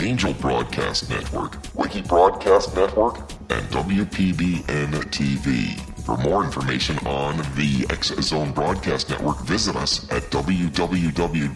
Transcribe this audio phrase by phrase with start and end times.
[0.00, 3.18] Angel Broadcast Network, Wiki Broadcast Network,
[3.50, 5.78] and WPBN TV.
[6.04, 11.50] For more information on the X Zone Broadcast Network, visit us at www.xzbn.net.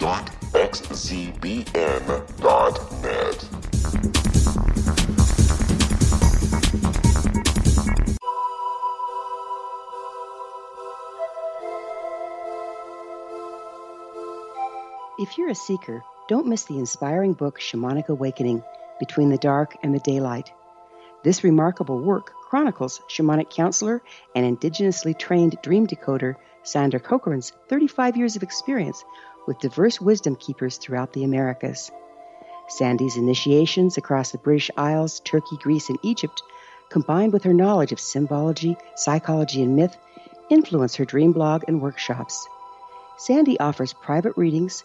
[15.17, 18.62] If you're a seeker, don't miss the inspiring book Shamanic Awakening
[18.98, 20.50] Between the Dark and the Daylight.
[21.22, 24.03] This remarkable work chronicles shamanic counselor
[24.34, 29.05] and indigenously trained dream decoder Sandra Cochran's 35 years of experience
[29.47, 31.91] with diverse wisdom keepers throughout the Americas.
[32.69, 36.42] Sandy's initiations across the British Isles, Turkey, Greece, and Egypt,
[36.89, 39.95] combined with her knowledge of symbology, psychology, and myth,
[40.48, 42.48] influence her dream blog and workshops.
[43.18, 44.84] Sandy offers private readings,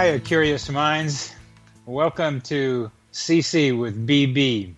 [0.00, 1.30] Hi, curious minds.
[1.84, 4.72] Welcome to CC with BB,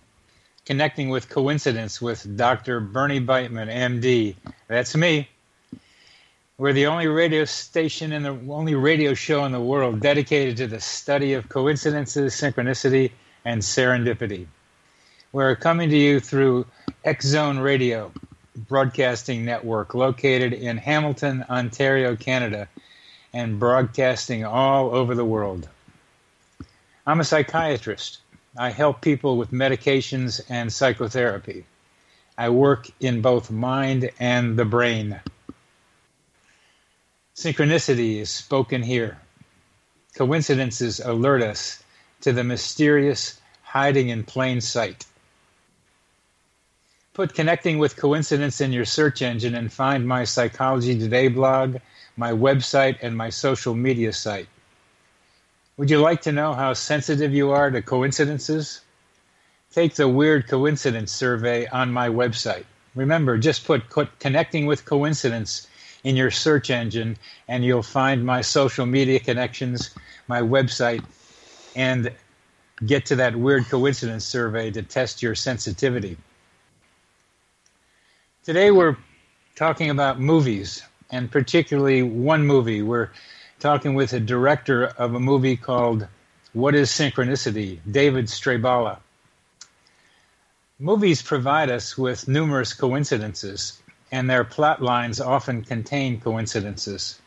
[0.65, 2.81] connecting with coincidence with Dr.
[2.81, 4.35] Bernie Beitman, MD.
[4.67, 5.29] That's me.
[6.57, 10.67] We're the only radio station and the only radio show in the world dedicated to
[10.67, 13.11] the study of coincidences, synchronicity,
[13.45, 14.47] and serendipity.
[15.31, 16.65] We're coming to you through
[17.05, 18.11] X Zone Radio
[18.67, 22.67] Broadcasting Network, located in Hamilton, Ontario, Canada
[23.33, 25.67] and broadcasting all over the world.
[27.05, 28.19] I'm a psychiatrist.
[28.57, 31.65] I help people with medications and psychotherapy.
[32.37, 35.19] I work in both mind and the brain.
[37.35, 39.19] Synchronicity is spoken here.
[40.15, 41.83] Coincidences alert us
[42.21, 45.05] to the mysterious hiding in plain sight.
[47.13, 51.77] Put connecting with coincidence in your search engine and find my Psychology Today blog
[52.15, 54.47] my website, and my social media site.
[55.77, 58.81] Would you like to know how sensitive you are to coincidences?
[59.71, 62.65] Take the Weird Coincidence survey on my website.
[62.93, 65.67] Remember, just put connecting with coincidence
[66.03, 69.89] in your search engine, and you'll find my social media connections,
[70.27, 71.03] my website,
[71.75, 72.11] and
[72.85, 76.17] get to that weird coincidence survey to test your sensitivity.
[78.43, 78.97] Today, we're
[79.55, 82.81] talking about movies and particularly one movie.
[82.81, 83.09] We're
[83.59, 86.07] talking with a director of a movie called
[86.53, 88.97] What is Synchronicity, David Strabala.
[90.79, 93.79] Movies provide us with numerous coincidences,
[94.11, 97.21] and their plot lines often contain coincidences.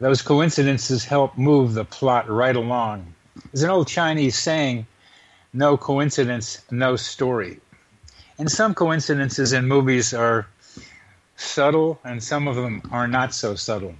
[0.00, 3.14] Those coincidences help move the plot right along.
[3.52, 4.88] There's an old Chinese saying,
[5.52, 7.60] no coincidence, no story.
[8.36, 10.48] And some coincidences in movies are
[11.38, 13.94] subtle, and some of them are not so subtle.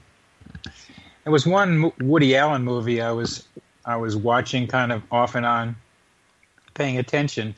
[1.25, 3.47] There was one Woody Allen movie I was
[3.87, 5.77] I was watching kind of off and on,
[6.75, 7.55] paying attention,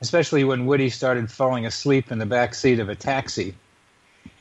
[0.00, 3.54] especially when Woody started falling asleep in the back seat of a taxi.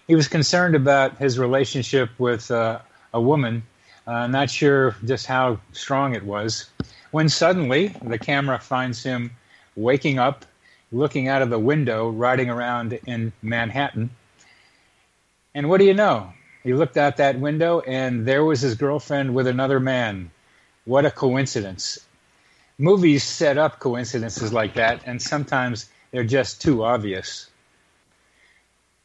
[0.08, 2.80] He was concerned about his relationship with uh,
[3.12, 3.64] a woman
[4.08, 6.70] Uh, not sure just how strong it was.
[7.10, 9.32] When suddenly the camera finds him
[9.76, 10.46] waking up,
[10.92, 14.10] looking out of the window, riding around in Manhattan.
[15.56, 16.34] And what do you know?
[16.64, 20.30] He looked out that window and there was his girlfriend with another man.
[20.84, 21.98] What a coincidence.
[22.78, 27.50] Movies set up coincidences like that, and sometimes they're just too obvious.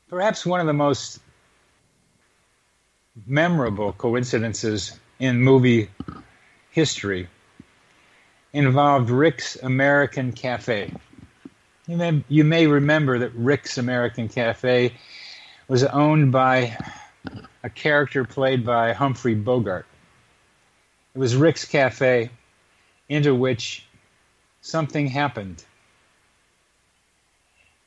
[0.08, 1.20] Perhaps one of the most
[3.26, 5.88] memorable coincidences in movie
[6.70, 7.29] history
[8.52, 10.93] involved Rick's American Cafe.
[11.87, 14.93] You may, you may remember that Rick's American Cafe
[15.70, 16.76] was owned by
[17.62, 19.87] a character played by Humphrey Bogart.
[21.14, 22.28] It was Rick's Cafe,
[23.08, 23.87] into which
[24.62, 25.62] something happened.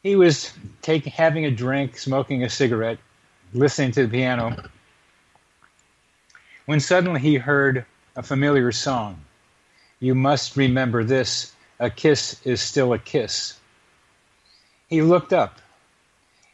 [0.02, 3.00] He was taking, having a drink, smoking a cigarette,
[3.54, 4.56] listening to the piano,
[6.66, 9.20] when suddenly he heard a familiar song.
[10.00, 13.60] You must remember this a kiss is still a kiss.
[14.88, 15.60] He looked up,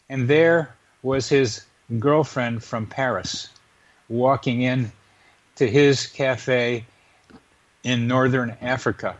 [0.09, 1.65] and there was his
[1.99, 3.49] girlfriend from Paris
[4.07, 4.91] walking in
[5.55, 6.85] to his cafe
[7.83, 9.15] in northern Africa.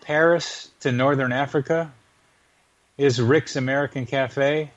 [0.00, 1.92] Paris to northern Africa
[2.98, 4.70] is Rick's American Cafe.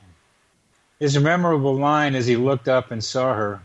[0.99, 3.61] His memorable line as he looked up and saw her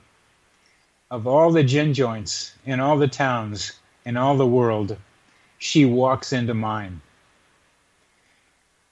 [1.10, 3.72] of all the gin joints in all the towns
[4.04, 4.96] in all the world,
[5.58, 7.00] she walks into mine.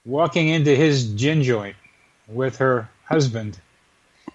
[0.04, 1.76] Walking into his gin joint
[2.28, 3.58] with her husband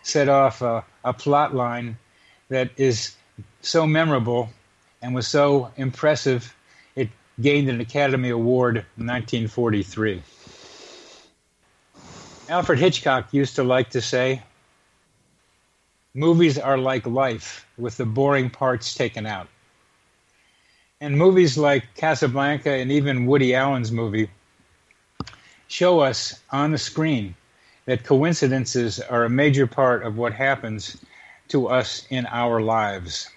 [0.01, 1.97] set off a, a plot line
[2.49, 3.15] that is
[3.61, 4.49] so memorable
[5.01, 6.55] and was so impressive
[6.95, 7.09] it
[7.39, 10.21] gained an Academy Award in 1943.
[12.49, 14.43] Alfred Hitchcock used to like to say,
[16.13, 19.47] movies are like life with the boring parts taken out.
[20.99, 24.29] And movies like Casablanca and even Woody Allen's movie
[25.67, 27.35] show us on the screen
[27.85, 30.97] that coincidences are a major part of what happens
[31.49, 33.29] to us in our lives.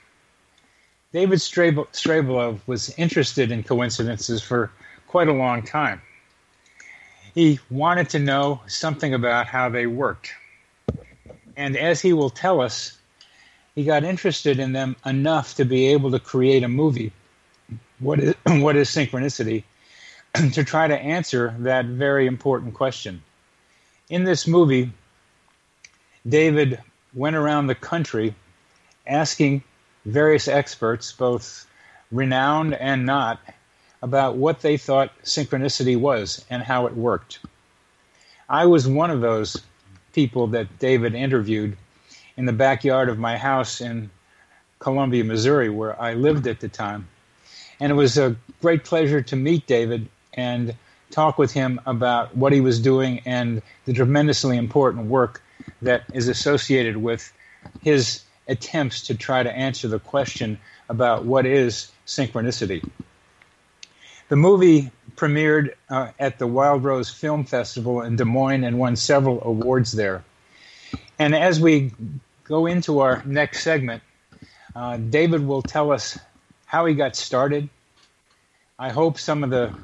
[1.12, 4.70] David Strabala was interested in coincidences for
[5.08, 6.00] quite a long time.
[7.34, 10.32] He wanted to know something about how they worked.
[11.56, 12.98] And as he will tell us,
[13.74, 17.12] he got interested in them enough to be able to create a movie.
[17.98, 19.64] What is, what is synchronicity?
[20.52, 23.22] to try to answer that very important question.
[24.08, 24.92] In this movie,
[26.28, 26.80] David
[27.12, 28.36] went around the country
[29.04, 29.64] asking
[30.04, 31.66] various experts, both
[32.12, 33.40] renowned and not,
[34.02, 37.40] about what they thought synchronicity was and how it worked.
[38.48, 39.60] I was one of those
[40.12, 41.76] people that David interviewed
[42.36, 44.10] in the backyard of my house in
[44.78, 47.08] Columbia, Missouri, where I lived at the time.
[47.80, 50.76] And it was a great pleasure to meet David and
[51.10, 55.42] talk with him about what he was doing and the tremendously important work
[55.82, 57.32] that is associated with
[57.82, 60.58] his attempts to try to answer the question
[60.88, 62.88] about what is synchronicity.
[64.28, 68.96] The movie premiered uh, at the Wild Rose Film Festival in Des Moines and won
[68.96, 70.24] several awards there.
[71.18, 71.92] And as we
[72.44, 74.02] go into our next segment,
[74.74, 76.18] uh, David will tell us
[76.66, 77.68] how he got started.
[78.78, 79.74] I hope some of the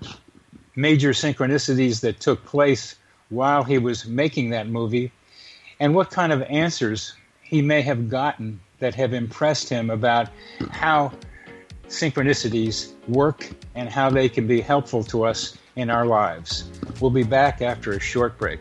[0.76, 2.96] major synchronicities that took place
[3.28, 5.12] while he was making that movie
[5.80, 10.28] and what kind of answers he may have gotten that have impressed him about
[10.70, 11.12] how
[11.88, 16.70] synchronicities work and how they can be helpful to us in our lives.
[17.00, 18.60] We'll be back after a short break.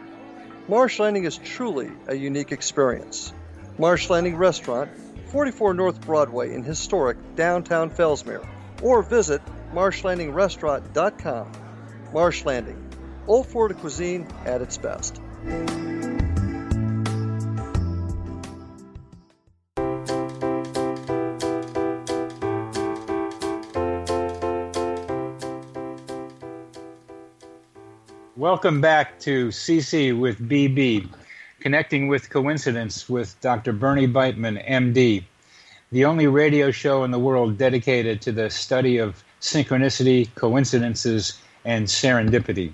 [0.67, 3.33] Marsh Landing is truly a unique experience.
[3.77, 4.91] Marsh Landing Restaurant,
[5.27, 8.47] 44 North Broadway in historic downtown Fellsmere,
[8.81, 9.41] or visit
[9.73, 11.51] marshlandingrestaurant.com.
[12.13, 12.77] Marsh Landing,
[13.27, 15.19] Old Florida cuisine at its best.
[28.41, 31.07] Welcome back to CC with BB,
[31.59, 33.71] connecting with coincidence with Dr.
[33.71, 35.25] Bernie Beitman, MD,
[35.91, 41.85] the only radio show in the world dedicated to the study of synchronicity, coincidences, and
[41.85, 42.71] serendipity.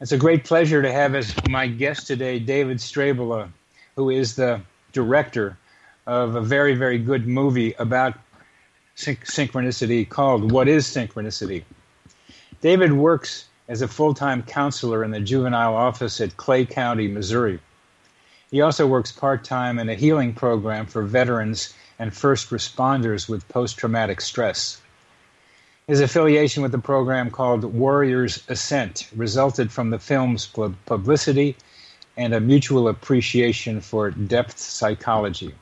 [0.00, 3.50] It's a great pleasure to have as my guest today David Strabala,
[3.96, 5.58] who is the director
[6.06, 8.18] of a very, very good movie about
[8.94, 11.64] syn- synchronicity called What is Synchronicity?
[12.62, 17.58] David works as a full time counselor in the juvenile office at Clay County, Missouri.
[18.50, 23.48] He also works part time in a healing program for veterans and first responders with
[23.48, 24.80] post traumatic stress.
[25.88, 31.56] His affiliation with the program called Warriors Ascent resulted from the film's publicity
[32.16, 35.54] and a mutual appreciation for depth psychology.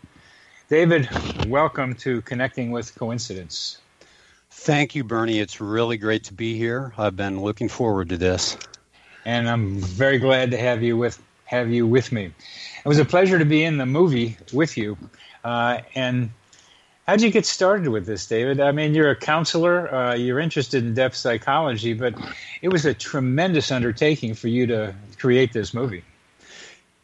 [0.68, 1.08] David,
[1.46, 3.78] welcome to Connecting with Coincidence.
[4.56, 5.40] Thank you, Bernie.
[5.40, 6.94] It's really great to be here.
[6.96, 8.56] I've been looking forward to this.
[9.26, 12.26] And I'm very glad to have you with have you with me.
[12.84, 14.96] It was a pleasure to be in the movie with you.
[15.44, 16.30] Uh, and
[17.06, 18.60] How'd you get started with this, David?
[18.60, 22.14] I mean, you're a counselor, uh, you're interested in depth psychology, but
[22.62, 26.02] it was a tremendous undertaking for you to create this movie.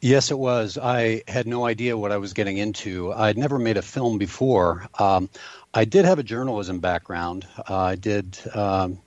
[0.01, 0.79] Yes, it was.
[0.79, 3.13] I had no idea what I was getting into.
[3.13, 4.89] I'd never made a film before.
[4.99, 5.29] Um,
[5.75, 7.47] I did have a journalism background.
[7.59, 9.01] Uh, I did um,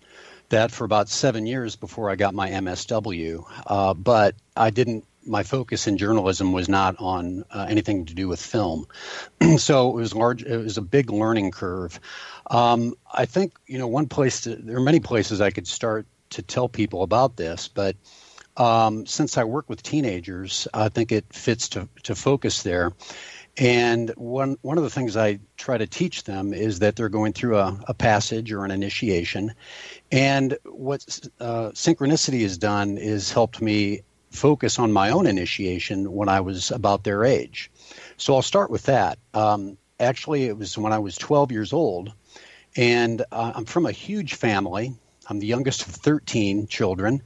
[0.49, 5.41] that for about seven years before I got my MSW, uh, but I didn't my
[5.43, 8.85] focus in journalism was not on uh, anything to do with film,
[9.57, 10.43] so it was large.
[10.43, 11.99] It was a big learning curve.
[12.51, 14.41] Um, I think you know one place.
[14.41, 17.95] To, there are many places I could start to tell people about this, but
[18.57, 22.93] um, since I work with teenagers, I think it fits to to focus there.
[23.57, 27.33] And one one of the things I try to teach them is that they're going
[27.33, 29.53] through a, a passage or an initiation,
[30.11, 31.05] and what
[31.39, 36.71] uh, synchronicity has done is helped me focus on my own initiation when I was
[36.71, 37.69] about their age.
[38.17, 39.19] So I'll start with that.
[39.33, 42.11] Um, actually, it was when I was 12 years old,
[42.75, 44.95] and uh, I'm from a huge family.
[45.27, 47.21] I'm the youngest of 13 children,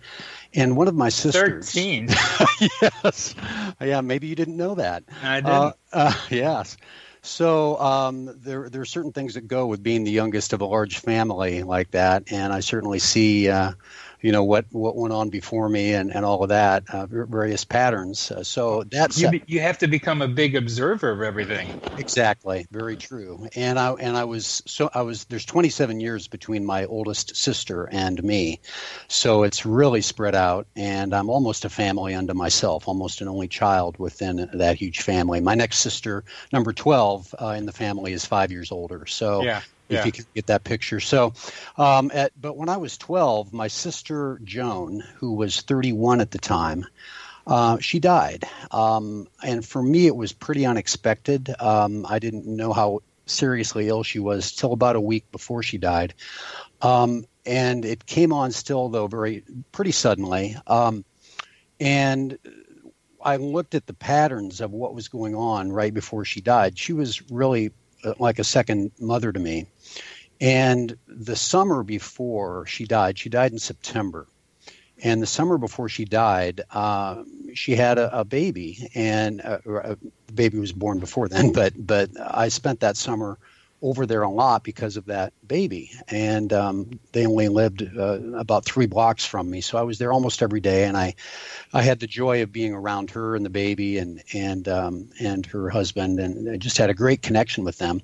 [0.58, 1.72] and one of my sisters.
[1.72, 2.10] 13?
[2.82, 3.36] yes.
[3.80, 5.04] Yeah, maybe you didn't know that.
[5.24, 5.54] I didn't.
[5.54, 6.78] Uh, uh, yes.
[7.22, 10.66] So um, there, there are certain things that go with being the youngest of a
[10.66, 13.74] large family like that, and I certainly see uh,
[14.22, 17.64] you know what what went on before me and, and all of that uh, various
[17.64, 18.32] patterns.
[18.32, 21.70] Uh, so that's you, you have to become a big observer of everything.
[21.98, 22.68] Exactly.
[22.72, 23.48] Very true.
[23.56, 27.90] And i and i was so i was there's 27 years between my oldest sister
[27.92, 28.60] and me.
[29.08, 33.48] So it's really spread out and i'm almost a family unto myself almost an only
[33.48, 35.42] child within that huge family.
[35.42, 39.06] My next sister number 12 uh, in the family is five years older.
[39.06, 41.00] So yeah if you can get that picture.
[41.00, 41.34] So,
[41.77, 46.38] um, at, but when I was 12, my sister Joan, who was 31 at the
[46.38, 46.86] time,
[47.46, 48.44] uh, she died.
[48.72, 51.53] Um, and for me, it was pretty unexpected.
[51.60, 55.77] Um, I didn't know how seriously ill she was till about a week before she
[55.77, 56.13] died.
[56.82, 60.58] Um, and it came on still, though, very pretty suddenly.
[60.67, 61.06] Um,
[61.79, 62.38] and
[63.24, 66.77] I looked at the patterns of what was going on right before she died.
[66.77, 67.72] She was really
[68.20, 69.68] like a second mother to me.
[70.39, 74.27] And the summer before she died, she died in September.
[75.04, 77.24] And the summer before she died, uh,
[77.54, 81.51] she had a, a baby, and uh, uh, the baby was born before then.
[81.54, 83.38] But but I spent that summer
[83.82, 85.92] over there a lot because of that baby.
[86.08, 90.12] And um, they only lived uh, about three blocks from me, so I was there
[90.12, 90.86] almost every day.
[90.86, 91.16] And I,
[91.74, 95.46] I had the joy of being around her and the baby and and um, and
[95.48, 98.02] her husband, and I just had a great connection with them.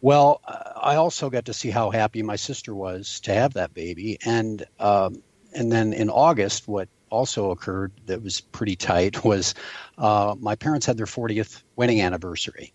[0.00, 4.18] Well, I also got to see how happy my sister was to have that baby,
[4.24, 9.54] and um, and then in August, what also occurred that was pretty tight was
[9.98, 12.72] uh, my parents had their 40th wedding anniversary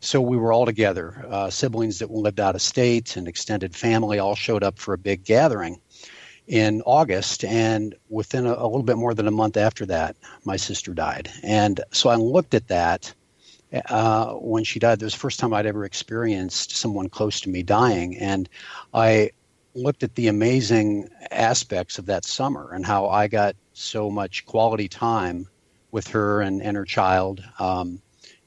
[0.00, 1.24] so we were all together.
[1.28, 4.98] Uh, siblings that lived out of state and extended family all showed up for a
[4.98, 5.80] big gathering
[6.46, 7.44] in August.
[7.44, 11.30] And within a, a little bit more than a month after that, my sister died.
[11.42, 13.12] And so I looked at that.
[13.90, 17.50] Uh, when she died, it was the first time I'd ever experienced someone close to
[17.50, 18.16] me dying.
[18.16, 18.48] And
[18.94, 19.32] I
[19.74, 24.88] looked at the amazing aspects of that summer and how I got so much quality
[24.88, 25.48] time
[25.90, 28.00] with her and, and her child, um,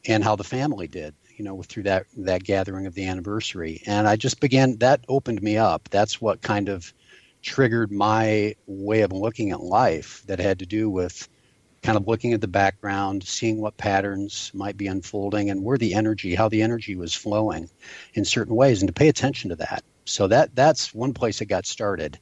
[0.08, 3.82] and how the family did you know, through that that gathering of the anniversary.
[3.88, 4.78] And I just began.
[4.78, 5.90] That opened me up.
[5.90, 6.94] That's what kind of
[7.42, 10.22] triggered my way of looking at life.
[10.28, 11.28] That had to do with
[11.82, 15.96] kind of looking at the background, seeing what patterns might be unfolding, and where the
[15.96, 17.72] energy, how the energy was flowing
[18.14, 19.84] in certain ways, and to pay attention to that.
[20.06, 22.20] So that that's one place it got started.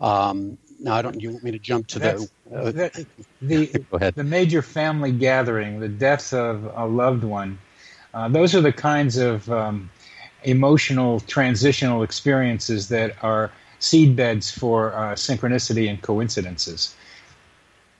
[0.00, 1.20] Um, now I don't.
[1.20, 3.06] You want me to jump to that's, the uh, the
[3.42, 7.58] the, the major family gathering, the death of a loved one
[8.14, 9.90] uh, those are the kinds of um,
[10.44, 13.50] emotional transitional experiences that are
[13.80, 16.94] seedbeds for uh, synchronicity and coincidences.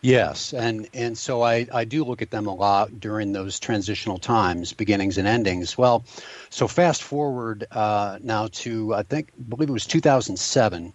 [0.02, 4.18] Yes, and and so I, I do look at them a lot during those transitional
[4.18, 5.78] times, beginnings and endings.
[5.78, 6.04] Well,
[6.50, 10.92] so fast forward uh, now to I think believe it was 2007.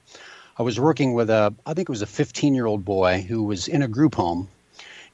[0.59, 3.41] I was working with a I think it was a 15 year old boy who
[3.43, 4.47] was in a group home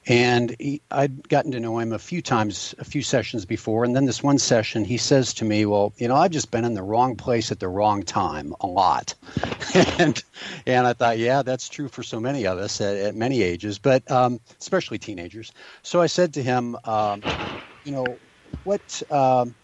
[0.06, 3.84] and he, I'd gotten to know him a few times, a few sessions before.
[3.84, 6.64] And then this one session, he says to me, Well, you know, I've just been
[6.64, 9.14] in the wrong place at the wrong time a lot.
[9.98, 10.22] and
[10.66, 13.78] and I thought, Yeah, that's true for so many of us at, at many ages,
[13.78, 15.52] but um, especially teenagers.
[15.82, 17.24] So I said to him, um,
[17.84, 18.20] You know,
[18.62, 19.56] what, um,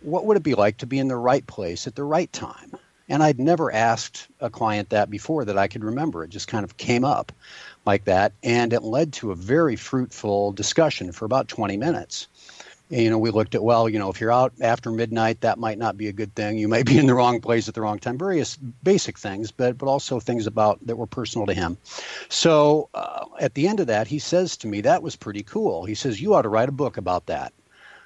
[0.00, 2.72] what would it be like to be in the right place at the right time?
[3.08, 6.24] And I'd never asked a client that before that I could remember.
[6.24, 7.32] It just kind of came up
[7.86, 12.26] like that, and it led to a very fruitful discussion for about 20 minutes.
[12.90, 15.58] And, you know, we looked at well, you know, if you're out after midnight, that
[15.58, 16.58] might not be a good thing.
[16.58, 18.18] You might be in the wrong place at the wrong time.
[18.18, 21.78] Various basic things, but but also things about that were personal to him.
[22.28, 25.84] So uh, at the end of that, he says to me, "That was pretty cool."
[25.84, 27.52] He says, "You ought to write a book about that."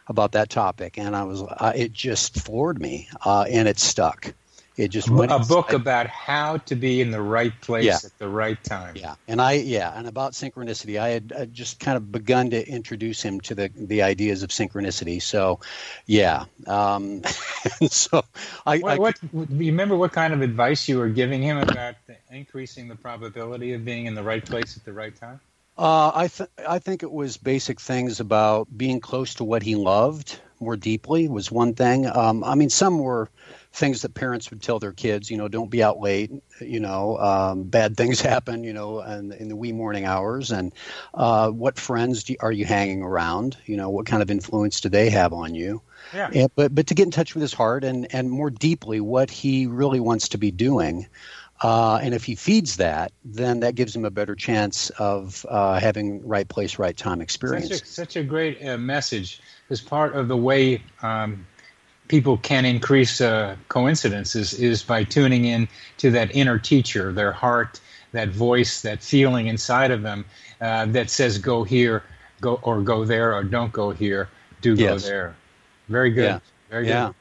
[0.08, 4.34] about that topic, and I was uh, it just floored me, uh, and it stuck.
[4.76, 7.98] It just a, a book about how to be in the right place yeah.
[8.02, 8.94] at the right time.
[8.96, 12.66] Yeah, and I yeah, and about synchronicity, I had uh, just kind of begun to
[12.66, 15.20] introduce him to the the ideas of synchronicity.
[15.20, 15.60] So,
[16.06, 17.22] yeah, um,
[17.88, 18.22] so
[18.64, 21.96] I, what, I what, you remember what kind of advice you were giving him about
[22.30, 25.40] increasing the probability of being in the right place at the right time?
[25.76, 29.76] Uh, I th- I think it was basic things about being close to what he
[29.76, 32.06] loved more deeply was one thing.
[32.06, 33.30] Um, I mean, some were
[33.72, 36.30] things that parents would tell their kids, you know, don't be out late,
[36.60, 40.50] you know, um, bad things happen, you know, and in the wee morning hours.
[40.50, 40.72] And
[41.14, 43.56] uh, what friends do, are you hanging around?
[43.66, 45.82] You know, what kind of influence do they have on you?
[46.14, 46.30] Yeah.
[46.34, 49.30] And, but but to get in touch with his heart and and more deeply what
[49.30, 51.06] he really wants to be doing.
[51.62, 55.78] Uh, and if he feeds that, then that gives him a better chance of uh,
[55.78, 57.68] having right place, right time experience.
[57.68, 61.46] Such a, such a great uh, message as part of the way um,
[62.10, 67.78] people can increase uh, coincidences is by tuning in to that inner teacher, their heart,
[68.10, 70.24] that voice, that feeling inside of them
[70.60, 72.02] uh, that says go here,
[72.40, 74.28] go or go there, or don't go here,
[74.60, 75.04] do go Yes.
[75.04, 75.36] there.
[75.88, 76.24] Very good.
[76.24, 76.38] Yeah.
[76.68, 77.12] Very yeah.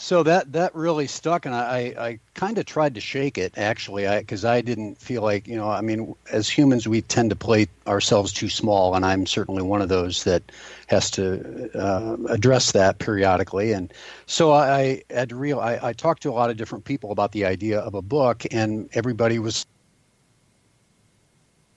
[0.00, 4.06] So that that really stuck, and I I kind of tried to shake it actually,
[4.06, 7.66] because I, didn't feel like you know I mean as humans we tend to play
[7.84, 10.52] ourselves too small, and I'm certainly one of those that
[10.86, 13.92] has to uh, address that periodically, and
[14.26, 17.32] so I, I had real I, I talked to a lot of different people about
[17.32, 19.66] the idea of a book, and everybody was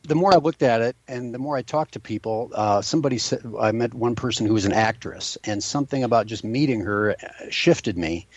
[0.03, 3.17] the more I looked at it and the more I talked to people, uh, somebody
[3.17, 7.11] said I met one person who was an actress, and something about just meeting her
[7.11, 8.27] uh, shifted me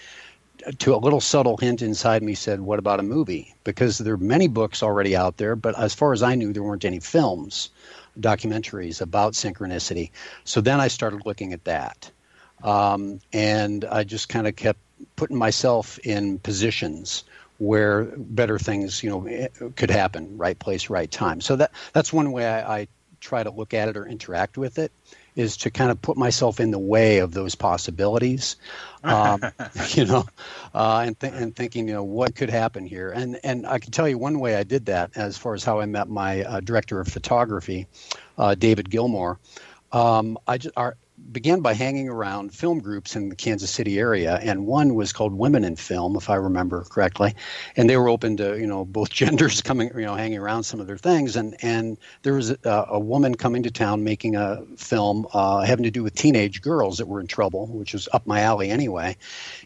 [0.78, 4.18] to a little subtle hint inside me said, "What about a movie?" Because there are
[4.18, 7.70] many books already out there, but as far as I knew, there weren't any films,
[8.18, 10.10] documentaries about synchronicity.
[10.44, 12.10] So then I started looking at that,
[12.62, 14.78] um, and I just kind of kept
[15.16, 17.24] putting myself in positions
[17.58, 21.40] where better things, you know, could happen, right place, right time.
[21.40, 22.88] So that that's one way I, I
[23.20, 24.92] try to look at it or interact with it
[25.34, 28.56] is to kind of put myself in the way of those possibilities,
[29.04, 29.40] um,
[29.88, 30.24] you know,
[30.74, 33.10] uh, and th- and thinking, you know, what could happen here.
[33.10, 35.80] And and I can tell you one way I did that as far as how
[35.80, 37.86] I met my uh, director of photography,
[38.38, 39.38] uh, David Gilmore.
[39.92, 40.96] Um, I just, our,
[41.30, 45.32] began by hanging around film groups in the Kansas City area, and one was called
[45.32, 47.34] Women in Film, if I remember correctly,
[47.76, 50.80] and they were open to you know both genders coming you know hanging around some
[50.80, 54.62] of their things, and and there was a, a woman coming to town making a
[54.76, 58.26] film uh, having to do with teenage girls that were in trouble, which was up
[58.26, 59.16] my alley anyway,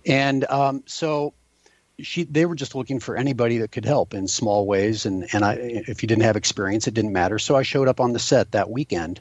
[0.06, 1.34] and um, so
[2.00, 5.06] she they were just looking for anybody that could help in small ways.
[5.06, 7.38] And and I if you didn't have experience it didn't matter.
[7.38, 9.20] So I showed up on the set that weekend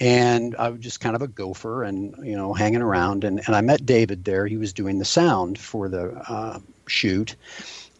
[0.00, 3.24] and I was just kind of a gopher and you know hanging around.
[3.24, 4.46] And, and I met David there.
[4.46, 7.36] He was doing the sound for the uh, shoot.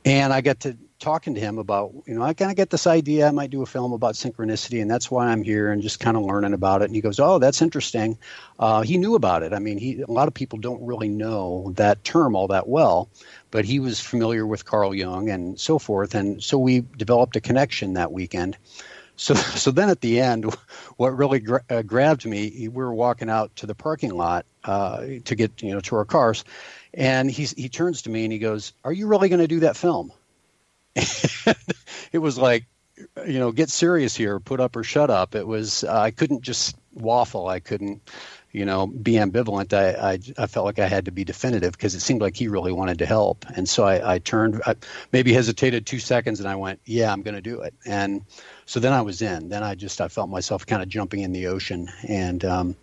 [0.05, 2.87] And I got to talking to him about you know I kind of get this
[2.87, 3.29] idea.
[3.29, 6.17] I might do a film about synchronicity and that's why I'm here and just kind
[6.17, 6.87] of learning about it.
[6.87, 8.19] And he goes oh that's interesting.
[8.59, 9.53] Uh, he knew about it.
[9.53, 13.09] I mean he a lot of people don't really know that term all that well
[13.55, 16.17] but he was familiar with Carl Jung and so forth.
[16.17, 18.57] And so we developed a connection that weekend
[19.17, 20.55] so, so then at the end,
[20.97, 25.05] what really gra- uh, grabbed me, we were walking out to the parking lot uh,
[25.25, 26.45] to get you know to our cars,
[26.93, 29.61] and he's, he turns to me and he goes, "Are you really going to do
[29.61, 30.13] that film?"
[32.13, 32.65] it was like,
[33.27, 35.35] you know, get serious here, put up or shut up.
[35.35, 37.49] It was uh, I couldn't just waffle.
[37.49, 38.09] I couldn't,
[38.53, 39.73] you know, be ambivalent.
[39.73, 42.47] I I, I felt like I had to be definitive because it seemed like he
[42.49, 44.77] really wanted to help, and so I, I turned, I
[45.13, 48.23] maybe hesitated two seconds, and I went, "Yeah, I'm going to do it." And
[48.67, 49.49] so then I was in.
[49.49, 52.77] Then I just I felt myself kind of jumping in the ocean, and um,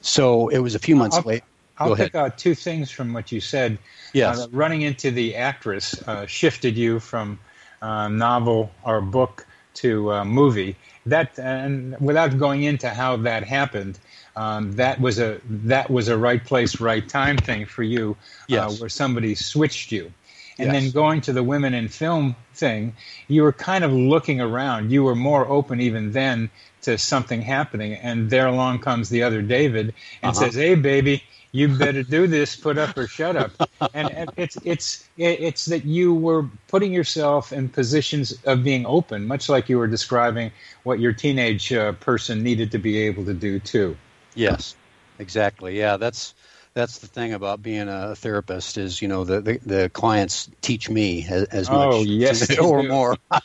[0.00, 1.44] so it was a few months I'll, late.
[1.78, 2.06] I'll Go ahead.
[2.06, 3.78] pick out two things from what you said.
[4.12, 4.38] Yes.
[4.38, 7.38] Uh, running into the actress uh, shifted you from
[7.82, 10.76] uh, novel or book to uh, movie.
[11.06, 13.98] That and without going into how that happened,
[14.36, 18.16] um, that was a that was a right place, right time thing for you,
[18.48, 18.72] Yes.
[18.72, 20.12] uh, where somebody switched you.
[20.58, 20.74] And Yes.
[20.74, 22.94] then going to the women in film thing,
[23.28, 24.90] you were kind of looking around.
[24.92, 26.50] You were more open even then
[26.82, 27.94] to something happening.
[27.94, 30.36] And there along comes the other David and Uh-huh.
[30.36, 32.56] says, "Hey, baby, you better do this.
[32.56, 33.52] Put up or shut up."
[33.94, 39.26] and, and it's it's it's that you were putting yourself in positions of being open,
[39.26, 40.52] much like you were describing
[40.84, 43.96] what your teenage uh, person needed to be able to do too.
[44.34, 44.76] Yes,
[45.18, 45.78] exactly.
[45.78, 46.34] Yeah, that's
[46.74, 50.90] that's the thing about being a therapist is you know the the, the clients teach
[50.90, 52.88] me as, as Oh, much yes, or do.
[52.88, 53.16] more.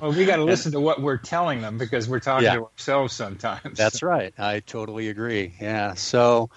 [0.00, 2.54] Well, we got to listen to what we're telling them because we're talking Yeah.
[2.54, 3.76] to ourselves sometimes.
[3.76, 4.32] That's right.
[4.38, 5.54] I totally agree.
[5.60, 5.94] Yeah.
[5.94, 6.50] So,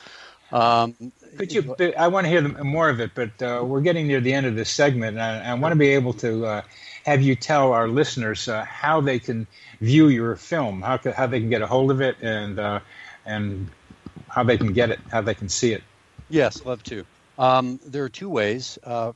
[0.52, 0.96] um,
[1.38, 1.76] Could you?
[1.98, 4.56] I want to hear more of it, but uh, we're getting near the end of
[4.56, 6.62] this segment, and I, I want to be able to uh,
[7.06, 9.48] have you tell our listeners uh, how they can
[9.82, 12.80] view your film, how how they can get a hold of it, and uh,
[13.26, 13.70] and
[14.28, 15.84] how they can get it, how they can see it.
[16.30, 17.06] Yes, love to.
[17.38, 18.78] Um, there are two ways.
[18.84, 19.14] Uh,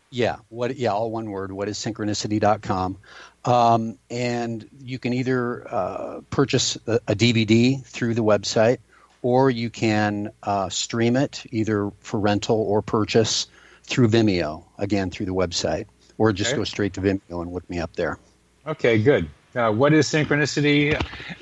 [0.09, 0.75] Yeah, what?
[0.75, 1.51] Yeah, all one word.
[1.51, 2.97] What is synchronicity.com?
[3.45, 8.77] Um, and you can either uh, purchase a, a DVD through the website,
[9.21, 13.47] or you can uh, stream it either for rental or purchase
[13.83, 14.65] through Vimeo.
[14.77, 16.57] Again, through the website, or just Okay.
[16.57, 18.17] go straight to Vimeo and look me up there.
[18.65, 19.29] Okay, good.
[19.55, 20.95] Uh, what is synchronicity?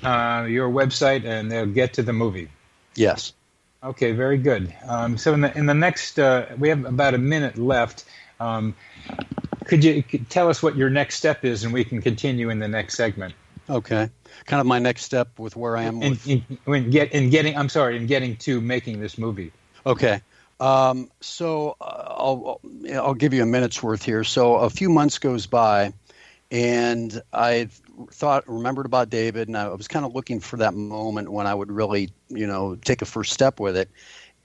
[0.04, 2.50] Uh, your website, and they'll get to the movie.
[2.96, 3.34] Yes.
[3.84, 4.74] Okay, very good.
[4.88, 8.06] Um, so in the in the next, uh, we have about a minute left.
[8.40, 8.76] Um,
[9.66, 12.60] could you could tell us what your next step is, and we can continue in
[12.60, 13.34] the next segment?
[13.70, 14.10] Okay,
[14.46, 16.02] kind of my next step with where I am.
[16.02, 16.28] In, with...
[16.28, 19.52] in, in, get, in getting, I'm sorry, in getting to making this movie.
[19.86, 20.22] Okay,
[20.62, 22.62] um, so uh, I'll
[22.94, 24.24] I'll give you a minute's worth here.
[24.24, 25.92] So a few months goes by,
[26.52, 27.70] and I
[28.12, 31.54] thought remembered about David, and I was kind of looking for that moment when I
[31.54, 33.90] would really you know take a first step with it.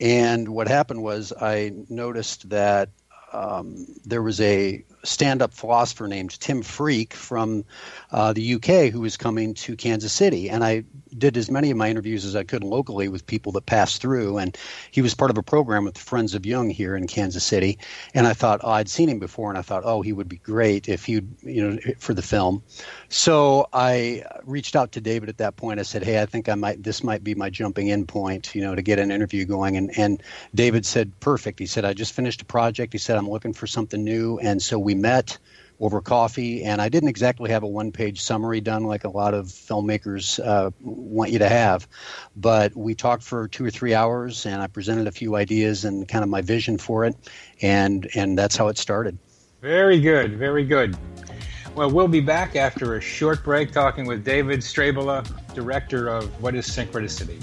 [0.00, 2.88] And what happened was I noticed that
[3.32, 7.64] um, there was a stand-up philosopher named Tim Freke from
[8.10, 10.84] uh, the UK who was coming to Kansas City, and I
[11.16, 14.38] did as many of my interviews as I could locally with people that passed through.
[14.38, 14.56] And
[14.90, 17.78] he was part of a program with Friends of Jung here in Kansas City,
[18.14, 20.36] and I thought oh, I'd seen him before, and I thought, oh, he would be
[20.36, 22.62] great if he, you know, for the film.
[23.08, 25.80] So I reached out to David at that point.
[25.80, 28.62] I said, hey, I think I might this might be my jumping in point, you
[28.62, 29.76] know, to get an interview going.
[29.76, 30.22] And and
[30.54, 31.58] David said, perfect.
[31.58, 32.92] He said, I just finished a project.
[32.92, 35.36] He said, I'm looking for something new, and so we met
[35.80, 39.46] over coffee, and I didn't exactly have a one-page summary done like a lot of
[39.46, 41.86] filmmakers uh, want you to have,
[42.36, 46.08] but we talked for two or three hours, and I presented a few ideas and
[46.08, 47.14] kind of my vision for it,
[47.60, 49.18] and and that's how it started.
[49.60, 50.96] Very good, very good.
[51.74, 56.54] Well, we'll be back after a short break talking with David Strabala, director of What
[56.54, 57.42] is Synchronicity.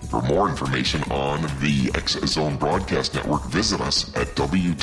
[0.11, 4.81] For more information on the X Zone Broadcast Network, visit us at www.xzbn.net.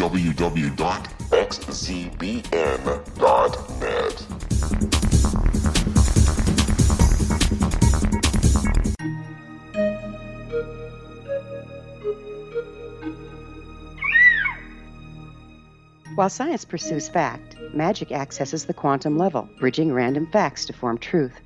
[16.15, 21.39] While science pursues fact, magic accesses the quantum level, bridging random facts to form truth.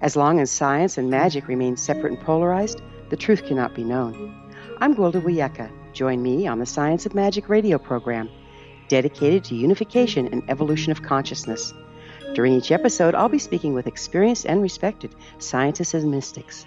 [0.00, 4.34] As long as science and magic remain separate and polarized, the truth cannot be known.
[4.78, 5.70] I'm Gwilda Wiyaka.
[5.92, 8.28] Join me on the Science of Magic radio program,
[8.88, 11.72] dedicated to unification and evolution of consciousness.
[12.34, 16.66] During each episode, I'll be speaking with experienced and respected scientists and mystics.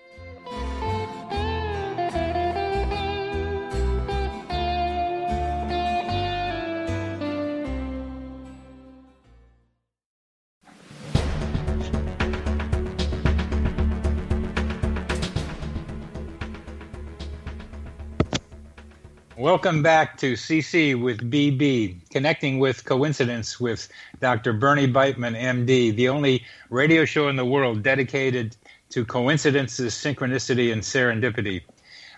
[19.41, 24.53] Welcome back to CC with BB, connecting with coincidence with Dr.
[24.53, 28.55] Bernie Beitman, MD, the only radio show in the world dedicated
[28.91, 31.63] to coincidences, synchronicity, and serendipity.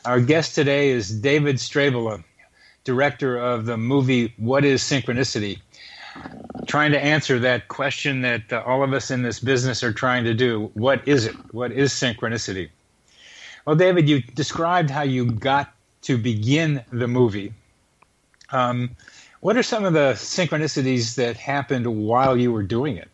[0.04, 2.26] Our guest today is David Strabala,
[2.84, 5.62] director of the movie What is Synchronicity?
[6.68, 10.26] Trying to answer that question that uh, all of us in this business are trying
[10.26, 10.72] to do.
[10.74, 11.36] What is it?
[11.54, 12.68] What is synchronicity?
[13.66, 15.73] Well, David, you described how you got
[16.04, 17.54] to begin the movie.
[18.52, 18.96] Um,
[19.40, 23.10] what are some of the synchronicities that happened while you were doing it?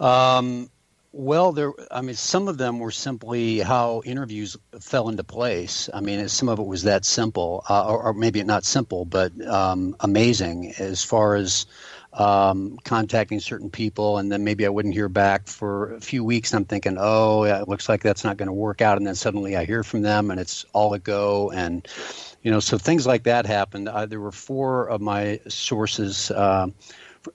[0.00, 0.70] Um,
[1.12, 1.72] well, there.
[1.90, 5.88] I mean, some of them were simply how interviews fell into place.
[5.94, 9.32] I mean, some of it was that simple, uh, or, or, maybe not simple, but
[9.46, 11.66] um, amazing as far as
[12.16, 16.54] um, contacting certain people, and then maybe I wouldn't hear back for a few weeks.
[16.54, 19.54] I'm thinking, oh, it looks like that's not going to work out, and then suddenly
[19.56, 21.86] I hear from them, and it's all a go, and
[22.42, 23.88] you know, so things like that happened.
[23.88, 26.30] Uh, there were four of my sources.
[26.30, 26.68] Uh,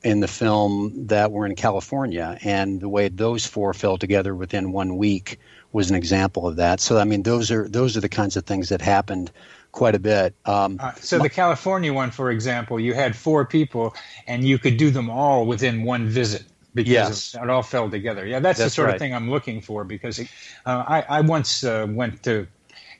[0.03, 4.71] in the film that were in California, and the way those four fell together within
[4.71, 5.37] one week
[5.73, 6.79] was an example of that.
[6.79, 9.31] So, I mean, those are those are the kinds of things that happened
[9.71, 10.35] quite a bit.
[10.45, 13.95] Um, uh, so the California one, for example, you had four people,
[14.27, 17.35] and you could do them all within one visit because yes.
[17.35, 18.25] it, it, all fell together.
[18.25, 18.95] Yeah, that's, that's the sort right.
[18.95, 20.25] of thing I'm looking for because uh,
[20.65, 22.47] I, I, once uh, went to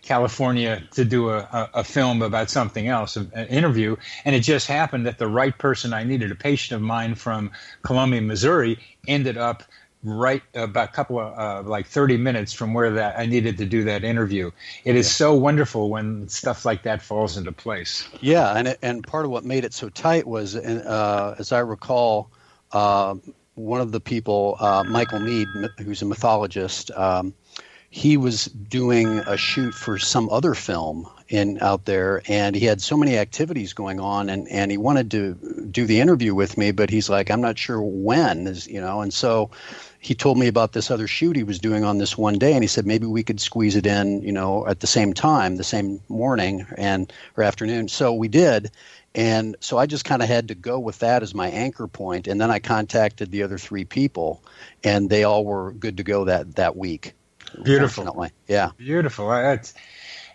[0.01, 4.67] California to do a, a, a, film about something else, an interview, and it just
[4.67, 7.51] happened that the right person I needed, a patient of mine from
[7.83, 9.63] Columbia, Missouri, ended up
[10.03, 13.65] right about a couple of uh, like 30 minutes from where that I needed to
[13.65, 14.51] do that interview.
[14.83, 15.11] It is yeah.
[15.11, 18.07] so wonderful when stuff like that falls into place.
[18.19, 22.29] Yeah, and and part of what made it so tight was, uh, as I recall,
[22.71, 23.15] uh,
[23.55, 25.47] one of the people, uh, Michael Meade,
[25.79, 26.91] who's a mythologist.
[26.91, 27.33] Um,
[27.91, 32.81] he was doing a shoot for some other film in out there and he had
[32.81, 35.33] so many activities going on and, and he wanted to
[35.69, 39.01] do the interview with me but he's like i'm not sure when is you know
[39.01, 39.49] and so
[40.03, 42.63] he told me about this other shoot he was doing on this one day and
[42.63, 45.63] he said maybe we could squeeze it in you know at the same time the
[45.63, 47.87] same morning and or afternoon.
[47.87, 48.71] So we did
[49.13, 52.27] and so i just kind of had to go with that as my anchor point
[52.27, 54.41] and then i contacted the other three people
[54.85, 57.13] and they all were good to go that that week.
[57.63, 58.27] Beautiful.
[58.47, 58.71] Yeah.
[58.77, 59.29] Beautiful.
[59.29, 59.73] That's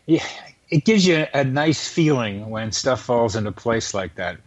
[0.06, 0.24] yeah
[0.68, 4.38] it gives you a nice feeling when stuff falls into place like that.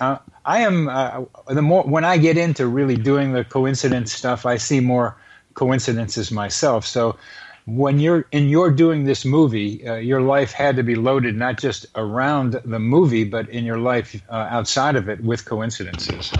[0.00, 4.46] Uh, I am uh, the more when I get into really doing the coincidence stuff,
[4.46, 5.14] I see more
[5.52, 6.86] coincidences myself.
[6.86, 7.18] So
[7.66, 11.58] when you're in you're doing this movie, uh, your life had to be loaded not
[11.58, 16.32] just around the movie, but in your life uh, outside of it with coincidences.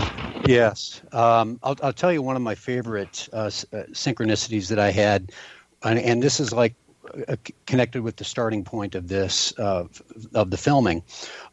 [0.47, 3.49] Yes, um, I'll, I'll, tell you one of my favorite uh, uh,
[3.91, 5.31] synchronicities that I had,
[5.83, 6.73] and, and this is like
[7.65, 9.85] connected with the starting point of this uh,
[10.33, 11.03] of the filming.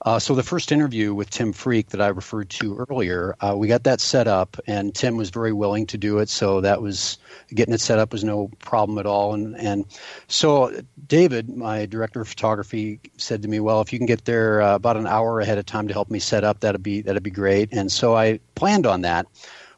[0.04, 3.68] Uh, so the first interview with Tim Freke that I referred to earlier, uh, we
[3.68, 6.28] got that set up, and Tim was very willing to do it.
[6.28, 7.18] So that was
[7.54, 9.34] getting it set up was no problem at all.
[9.34, 9.84] And and
[10.28, 14.62] so David, my director of photography, said to me, "Well, if you can get there
[14.62, 17.22] uh, about an hour ahead of time to help me set up, that'd be that'd
[17.22, 19.26] be great." And so I planned on that.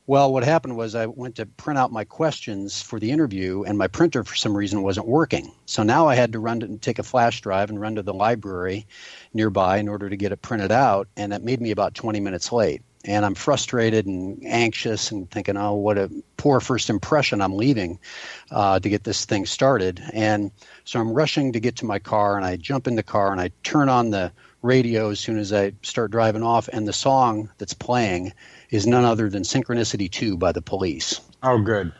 [0.08, 3.76] Well, what happened was I went to print out my questions for the interview, and
[3.76, 5.52] my printer, for some reason, wasn't working.
[5.66, 8.02] So now I had to run to and take a flash drive and run to
[8.02, 8.86] the library
[9.34, 12.50] nearby in order to get it printed out, and that made me about 20 minutes
[12.50, 12.80] late.
[13.04, 17.98] And I'm frustrated and anxious and thinking, oh, what a poor first impression I'm leaving
[18.50, 20.02] uh, to get this thing started.
[20.14, 20.52] And
[20.84, 23.42] so I'm rushing to get to my car, and I jump in the car and
[23.42, 24.32] I turn on the
[24.62, 28.32] radio as soon as I start driving off, and the song that's playing
[28.70, 31.20] is none other than Synchronicity 2 by the police.
[31.42, 31.92] Oh, good.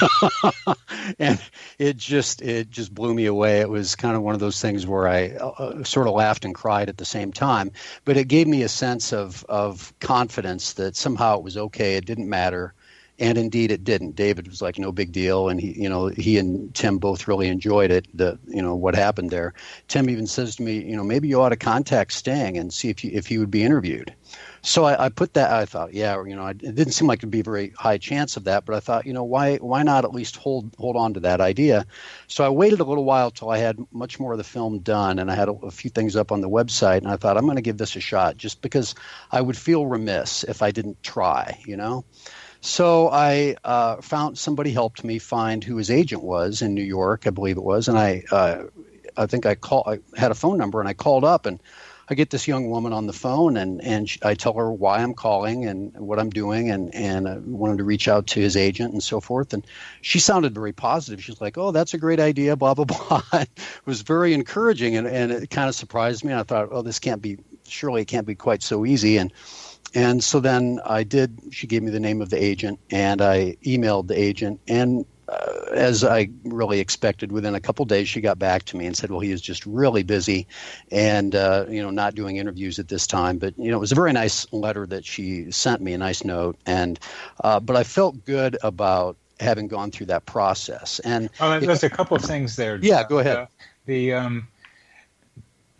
[1.18, 1.40] and
[1.78, 3.60] it just it just blew me away.
[3.60, 6.44] It was kind of one of those things where I uh, uh, sort of laughed
[6.44, 7.72] and cried at the same time,
[8.04, 11.96] but it gave me a sense of of confidence that somehow it was okay.
[11.96, 12.74] It didn't matter
[13.18, 14.16] and indeed it didn't.
[14.16, 17.48] David was like, no big deal, and he, you know, he and Tim both really
[17.48, 18.06] enjoyed it.
[18.12, 19.54] The, you know, what happened there.
[19.86, 22.88] Tim even says to me, you know, maybe you ought to contact Sting and see
[22.88, 24.12] if you, if he would be interviewed.
[24.62, 25.52] So I, I put that.
[25.52, 28.36] I thought, yeah, you know, it didn't seem like it'd be a very high chance
[28.36, 31.14] of that, but I thought, you know, why why not at least hold hold on
[31.14, 31.86] to that idea?
[32.26, 35.18] So I waited a little while till I had much more of the film done,
[35.18, 37.44] and I had a, a few things up on the website, and I thought I'm
[37.44, 38.94] going to give this a shot, just because
[39.30, 42.04] I would feel remiss if I didn't try, you know.
[42.64, 47.26] So I uh, found somebody helped me find who his agent was in New York,
[47.26, 48.64] I believe it was, and I uh,
[49.18, 51.62] I think I call I had a phone number and I called up and
[52.08, 55.12] I get this young woman on the phone and and I tell her why I'm
[55.12, 58.94] calling and what I'm doing and and I wanted to reach out to his agent
[58.94, 59.66] and so forth and
[60.00, 61.22] she sounded very positive.
[61.22, 63.20] She's like, "Oh, that's a great idea." Blah blah blah.
[63.34, 63.50] it
[63.84, 66.32] was very encouraging and and it kind of surprised me.
[66.32, 67.36] And I thought, "Oh, this can't be
[67.68, 69.34] surely it can't be quite so easy." And
[69.94, 73.56] and so then I did, she gave me the name of the agent, and I
[73.64, 74.60] emailed the agent.
[74.66, 78.86] And uh, as I really expected, within a couple days, she got back to me
[78.86, 80.48] and said, "Well, he is just really busy,
[80.90, 83.92] and uh, you know, not doing interviews at this time." But you know, it was
[83.92, 86.98] a very nice letter that she sent me, a nice note, and
[87.42, 90.98] uh, but I felt good about having gone through that process.
[91.00, 92.78] And oh, there's a couple of things there.
[92.82, 93.48] Yeah, go ahead.
[93.86, 94.48] the um,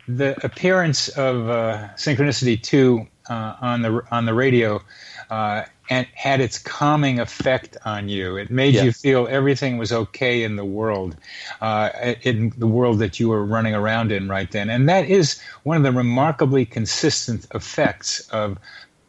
[0.07, 4.81] the appearance of uh, Synchronicity Two uh, on the on the radio
[5.29, 8.37] uh, and had its calming effect on you.
[8.37, 8.83] It made yes.
[8.83, 11.15] you feel everything was okay in the world,
[11.61, 11.89] uh,
[12.21, 14.69] in the world that you were running around in right then.
[14.69, 18.57] And that is one of the remarkably consistent effects of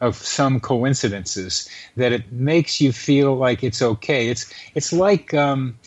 [0.01, 4.29] of some coincidences that it makes you feel like it's okay.
[4.29, 5.35] It's it's like.
[5.35, 5.79] Um,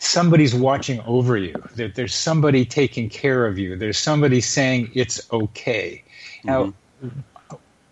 [0.00, 5.32] somebody's watching over you that there's somebody taking care of you there's somebody saying it's
[5.32, 6.04] okay
[7.02, 7.20] mm-hmm.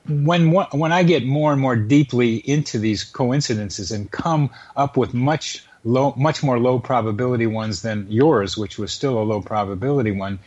[0.08, 5.14] When when I get more and more deeply into these coincidences and come up with
[5.14, 10.10] much low, much more low probability ones than yours, which was still a low probability
[10.10, 10.38] one,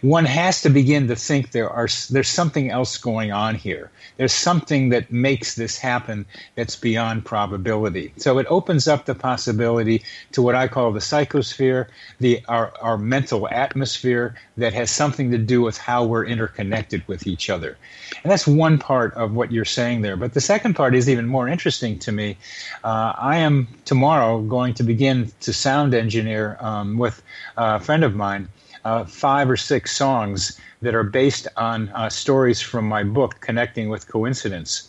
[0.00, 3.90] one has to begin to think there are there's something else going on here.
[4.16, 8.12] There's something that makes this happen that's beyond probability.
[8.16, 11.88] So it opens up the possibility to what I call the psychosphere,
[12.20, 17.26] the our, our mental atmosphere that has something to do with how we're interconnected with
[17.26, 17.76] each other.
[18.22, 20.16] And that's one part of what you're saying there.
[20.16, 22.38] But the second part is even more interesting to me.
[22.84, 27.22] Uh, I am tomorrow going to begin to sound engineer um, with
[27.56, 28.48] a friend of mine
[28.86, 33.88] uh, five or six songs that are based on uh, stories from my book, Connecting
[33.88, 34.88] with Coincidence.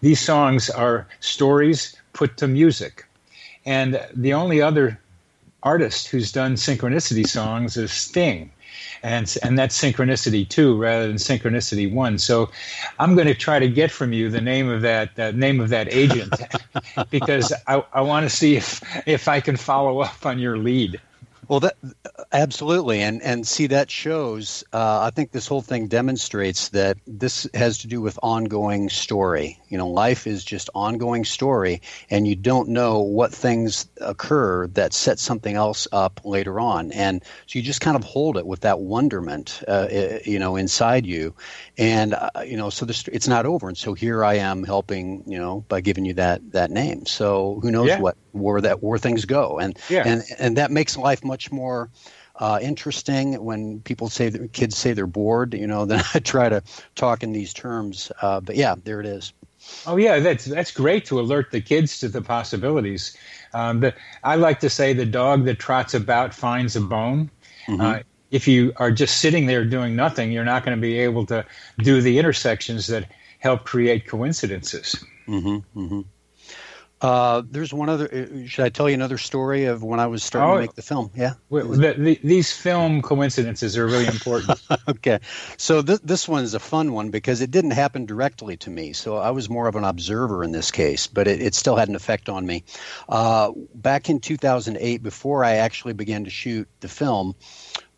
[0.00, 3.04] These songs are stories put to music.
[3.66, 5.00] And the only other
[5.64, 8.52] artist who's done synchronicity songs is Sting
[9.02, 12.18] and and that's synchronicity two rather than synchronicity one.
[12.18, 12.50] So
[12.98, 15.68] I'm going to try to get from you the name of that uh, name of
[15.70, 16.34] that agent
[17.10, 21.00] because I, I want to see if if I can follow up on your lead.
[21.48, 21.76] Well, that
[22.30, 24.62] absolutely, and and see that shows.
[24.72, 29.58] Uh, I think this whole thing demonstrates that this has to do with ongoing story.
[29.68, 34.92] You know, life is just ongoing story, and you don't know what things occur that
[34.92, 38.60] set something else up later on, and so you just kind of hold it with
[38.60, 39.88] that wonderment, uh,
[40.24, 41.34] you know, inside you,
[41.76, 45.24] and uh, you know, so this it's not over, and so here I am helping,
[45.26, 47.04] you know, by giving you that that name.
[47.04, 48.00] So who knows yeah.
[48.00, 50.02] what where that where things go, and yeah.
[50.06, 51.90] and and that makes life much more
[52.36, 55.54] uh, interesting when people say that kids say they're bored.
[55.54, 56.62] You know, then I try to
[56.94, 58.10] talk in these terms.
[58.20, 59.32] Uh, but yeah, there it is.
[59.86, 63.16] Oh yeah, that's that's great to alert the kids to the possibilities.
[63.54, 67.30] Um, the, I like to say the dog that trots about finds a bone.
[67.66, 67.80] Mm-hmm.
[67.80, 67.98] Uh,
[68.30, 71.44] if you are just sitting there doing nothing, you're not going to be able to
[71.78, 73.08] do the intersections that
[73.38, 75.04] help create coincidences.
[75.28, 76.00] Mm-hmm, mm-hmm.
[77.02, 78.08] Uh, there's one other.
[78.12, 80.74] Uh, should I tell you another story of when I was starting oh, to make
[80.74, 81.10] the film?
[81.16, 81.34] Yeah.
[81.50, 84.62] The, the, these film coincidences are really important.
[84.88, 85.18] okay,
[85.56, 88.92] so th- this one is a fun one because it didn't happen directly to me.
[88.92, 91.88] So I was more of an observer in this case, but it, it still had
[91.88, 92.62] an effect on me.
[93.08, 97.34] Uh, back in 2008, before I actually began to shoot the film,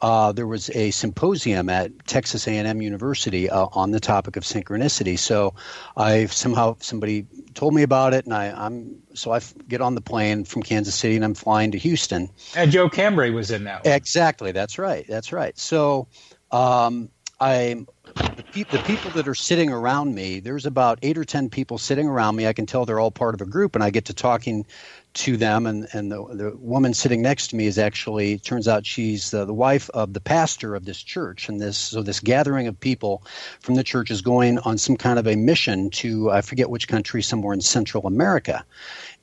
[0.01, 5.19] uh, there was a symposium at Texas A&M University uh, on the topic of synchronicity.
[5.19, 5.55] So
[5.97, 10.03] I somehow somebody told me about it, and I, am so I get on the
[10.03, 12.29] plane from Kansas City and I'm flying to Houston.
[12.55, 13.85] And Joe Cambray was in that.
[13.85, 13.95] One.
[13.95, 15.59] Exactly, that's right, that's right.
[15.59, 16.09] So
[16.51, 17.09] um,
[17.41, 21.51] I'm the pe- the people that are sitting around me, there's about eight or ten
[21.51, 22.47] people sitting around me.
[22.47, 24.67] I can tell they're all part of a group, and I get to talking
[25.15, 25.67] to them.
[25.67, 29.45] And, and the, the woman sitting next to me is actually turns out she's the,
[29.45, 31.49] the wife of the pastor of this church.
[31.49, 33.23] And this so this gathering of people
[33.61, 36.89] from the church is going on some kind of a mission to I forget which
[36.89, 38.65] country, somewhere in Central America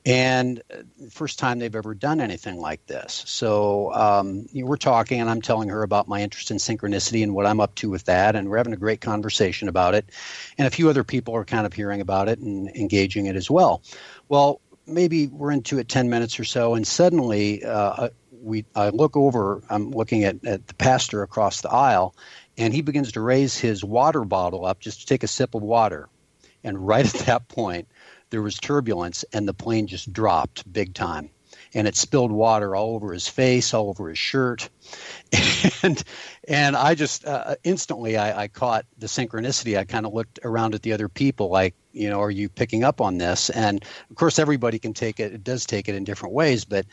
[0.04, 3.22] and uh, first time they've ever done anything like this.
[3.26, 7.22] So um, you know, we're talking, and I'm telling her about my interest in synchronicity
[7.22, 10.06] and what I'm up to with that, and we're having a great conversation about it.
[10.58, 13.50] And a few other people are kind of hearing about it and engaging it as
[13.50, 13.82] well.
[14.28, 18.08] Well, maybe we're into it 10 minutes or so, and suddenly uh,
[18.42, 19.62] we I look over.
[19.70, 22.14] I'm looking at, at the pastor across the aisle,
[22.58, 25.62] and he begins to raise his water bottle up just to take a sip of
[25.62, 26.08] water.
[26.64, 27.88] And right at that point,
[28.30, 31.30] there was turbulence and the plane just dropped big time
[31.74, 34.68] and it spilled water all over his face, all over his shirt,
[35.82, 36.02] and
[36.46, 39.78] and I just uh, instantly I, I, caught the synchronicity.
[39.78, 42.84] I kind of looked around at the other people, like you know, are you picking
[42.84, 43.50] up on this?
[43.50, 45.32] And of course, everybody can take it.
[45.32, 46.86] It does take it in different ways, but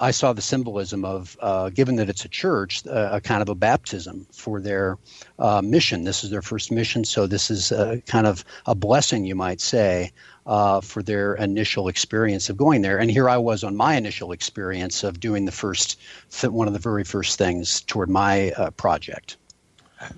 [0.00, 3.50] I saw the symbolism of, uh, given that it's a church, uh, a kind of
[3.50, 4.96] a baptism for their
[5.38, 6.04] uh, mission.
[6.04, 9.60] This is their first mission, so this is a, kind of a blessing, you might
[9.60, 10.12] say,
[10.46, 12.98] uh, for their initial experience of going there.
[12.98, 16.00] And here I was on my initial experience of doing the first,
[16.42, 19.36] one of the very first things toward my uh, project.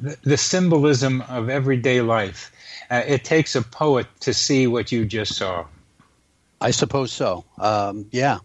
[0.01, 2.53] The, the, symbolism of everyday life.
[2.89, 5.67] Uh, it takes a poet to see what you just saw.
[6.63, 7.45] I suppose so.
[7.59, 8.39] Um, yeah,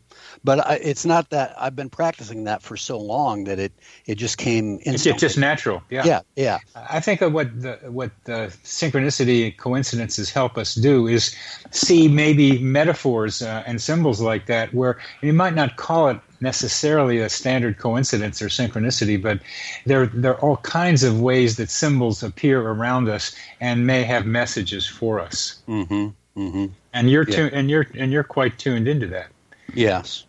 [0.44, 3.72] but I, it's not that I've been practicing that for so long that it
[4.06, 5.12] it just came instantly.
[5.12, 5.84] It's just natural.
[5.90, 6.58] Yeah, yeah, yeah.
[6.76, 11.36] I think of what the what the synchronicity coincidences help us do is
[11.72, 17.20] see maybe metaphors uh, and symbols like that where you might not call it necessarily
[17.20, 19.40] a standard coincidence or synchronicity, but
[19.86, 24.26] there there are all kinds of ways that symbols appear around us and may have
[24.26, 25.62] messages for us.
[25.68, 26.08] Mm-hmm.
[26.40, 26.66] Mm-hmm.
[26.98, 27.50] And you're yeah.
[27.54, 29.28] and you're and you're quite tuned into that.
[29.74, 30.26] Yes.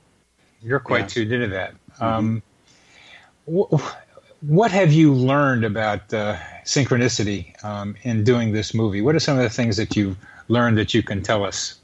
[0.62, 1.14] You're quite yes.
[1.14, 1.74] tuned into that.
[1.98, 2.04] Mm-hmm.
[2.04, 2.42] Um,
[3.46, 3.72] wh-
[4.40, 9.00] what have you learned about uh, synchronicity um, in doing this movie?
[9.00, 10.16] What are some of the things that you've
[10.48, 11.80] learned that you can tell us?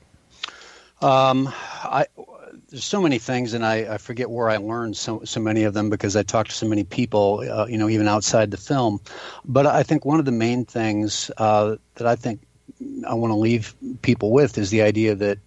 [1.00, 2.06] Um, I,
[2.68, 5.74] there's so many things, and I, I, forget where I learned so so many of
[5.74, 9.00] them because I talked to so many people, uh, you know, even outside the film.
[9.44, 12.40] But I think one of the main things uh, that I think
[13.06, 15.38] I want to leave people with is the idea that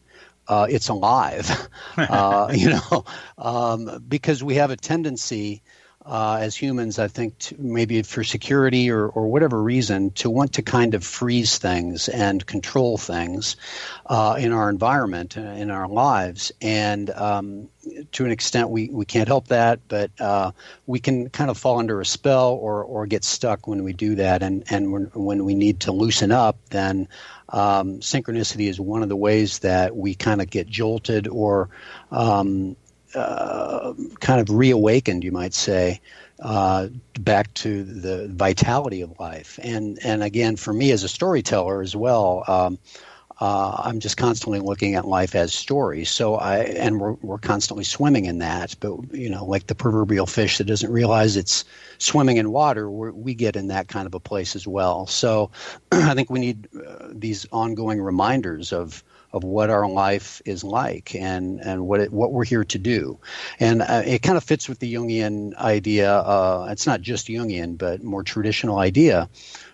[0.48, 1.50] uh, it's alive,
[1.98, 3.06] uh, you know,
[3.38, 5.62] um, because we have a tendency
[6.08, 10.54] uh, as humans, I think, to, maybe for security or, or whatever reason, to want
[10.54, 13.58] to kind of freeze things and control things
[14.06, 16.54] uh, in our environment, uh, in our lives.
[16.62, 17.70] And um,
[18.14, 20.52] to an extent, we, we can't help that, but uh,
[20.86, 24.16] we can kind of fall under a spell or, or get stuck when we do
[24.16, 24.44] that.
[24.44, 27.10] And, and when, when we need to loosen up, then
[27.50, 31.70] um, synchronicity is one of the ways that we kind of get jolted or
[32.12, 32.78] um,
[33.18, 36.00] uh, kind of reawakened, you might say,
[36.40, 36.88] uh,
[37.20, 39.60] back to the vitality of life.
[39.62, 42.78] And and again, for me as a storyteller as well, um,
[43.40, 46.10] uh, I'm just constantly looking at life as stories.
[46.10, 48.76] So I and we're we're constantly swimming in that.
[48.80, 51.64] But you know, like the proverbial fish that doesn't realize it's
[51.98, 55.08] swimming in water, we get in that kind of a place as well.
[55.08, 55.52] So
[55.92, 59.04] I think we need uh, these ongoing reminders of
[59.34, 63.20] of what our life is like and and what it, what we're here to do,
[63.60, 66.14] and uh, it kind of fits with the Jungian idea.
[66.14, 69.30] Uh, it's not just Jungian, but more traditional idea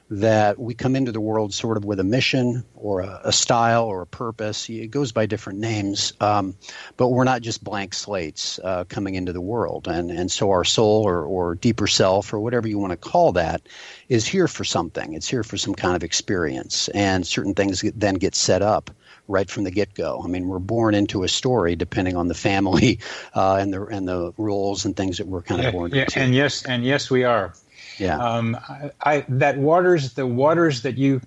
[0.09, 3.85] that we come into the world sort of with a mission or a, a style
[3.85, 4.69] or a purpose.
[4.69, 6.55] It goes by different names, um,
[6.97, 9.87] but we're not just blank slates uh, coming into the world.
[9.87, 13.31] And, and so our soul or, or deeper self or whatever you want to call
[13.33, 13.63] that
[14.09, 15.13] is here for something.
[15.13, 16.89] It's here for some kind of experience.
[16.89, 18.91] And certain things then get set up
[19.27, 20.21] right from the get go.
[20.23, 22.99] I mean, we're born into a story depending on the family
[23.33, 26.01] uh, and the and the rules and things that we're kind of yeah, born yeah,
[26.03, 26.19] into.
[26.19, 27.53] And yes, and yes, we are.
[27.97, 28.17] Yeah.
[28.17, 31.21] Um, I, I, that waters, the waters that you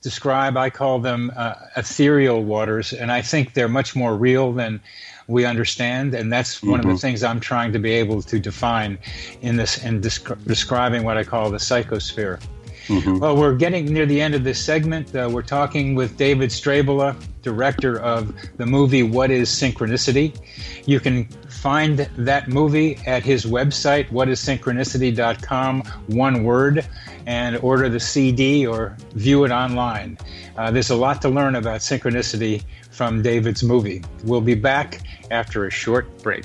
[0.00, 4.80] describe, I call them uh, ethereal waters, and I think they're much more real than
[5.26, 6.90] we understand, and that's one mm-hmm.
[6.90, 8.98] of the things I'm trying to be able to define
[9.40, 12.40] in this in descri- describing what I call the psychosphere.
[12.86, 13.18] Mm-hmm.
[13.18, 15.14] Well, we're getting near the end of this segment.
[15.14, 20.36] Uh, we're talking with David Strabala, director of the movie What is Synchronicity.
[20.86, 26.86] You can find that movie at his website, whatissynchronicity.com, one word,
[27.26, 30.18] and order the CD or view it online.
[30.56, 34.04] Uh, there's a lot to learn about synchronicity from David's movie.
[34.24, 36.44] We'll be back after a short break.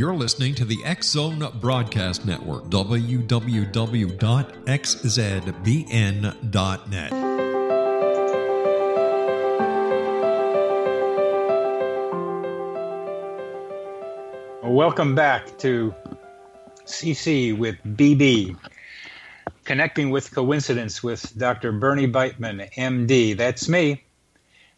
[0.00, 3.12] You're listening to the X Zone Broadcast Network, www.xzbn.net.
[14.64, 15.94] Welcome back to
[16.86, 18.56] CC with BB,
[19.66, 21.72] connecting with coincidence with Dr.
[21.72, 23.36] Bernie Beitman, MD.
[23.36, 24.02] That's me,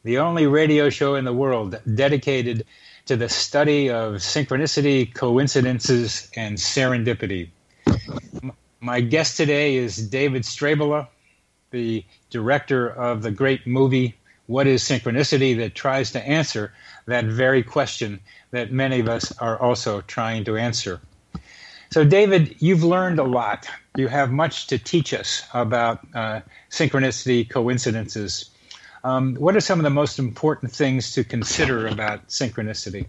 [0.03, 2.67] the only radio show in the world dedicated
[3.07, 7.49] to the study of synchronicity, coincidences, and serendipity.
[8.81, 11.09] My guest today is David Strabala,
[11.71, 14.15] the director of the great movie
[14.47, 16.73] What is Synchronicity that tries to answer
[17.07, 21.01] that very question that many of us are also trying to answer.
[21.91, 23.69] So, David, you've learned a lot.
[23.97, 26.41] You have much to teach us about uh,
[26.71, 28.51] synchronicity, coincidences.
[29.05, 33.07] Um, what are some of the most important things to consider about synchronicity?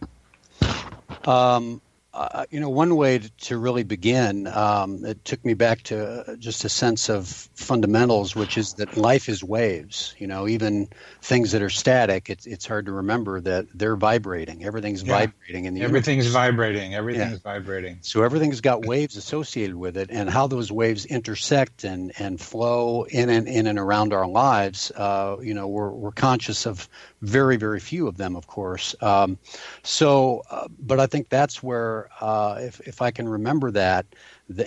[1.28, 1.82] Um,
[2.14, 6.36] uh, you know, one way to, to really begin, um, it took me back to
[6.38, 10.14] just a sense of fundamentals, which is that life is waves.
[10.20, 10.90] You know, even
[11.24, 14.64] things that are static, it's it's hard to remember that they're vibrating.
[14.64, 15.26] Everything's yeah.
[15.26, 16.34] vibrating in the everything's universe.
[16.34, 16.94] vibrating.
[16.94, 17.38] Everything's yeah.
[17.52, 17.98] vibrating.
[18.02, 23.04] So everything's got waves associated with it, and how those waves intersect and and flow
[23.04, 24.92] in and in and around our lives.
[24.92, 26.88] Uh, you know, we're we're conscious of
[27.24, 28.96] very very few of them, of course.
[29.02, 29.38] Um,
[29.82, 34.06] so, uh, but I think that's where uh, if if I can remember that,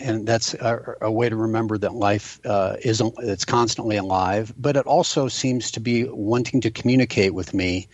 [0.01, 4.77] and that's a, a way to remember that life uh, is it's constantly alive, but
[4.77, 7.89] it also seems to be wanting to communicate with me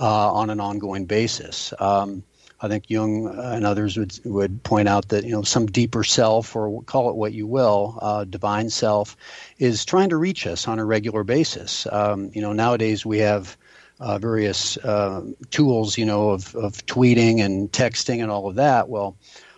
[0.00, 1.74] uh, on an ongoing basis.
[1.80, 2.22] Um,
[2.60, 6.54] I think Jung and others would would point out that you know some deeper self,
[6.54, 9.16] or call it what you will, uh, divine self,
[9.58, 11.86] is trying to reach us on a regular basis.
[11.90, 13.56] Um, you know, nowadays we have
[14.00, 18.88] uh, various uh, tools, you know, of, of tweeting and texting and all of that.
[18.88, 19.16] Well,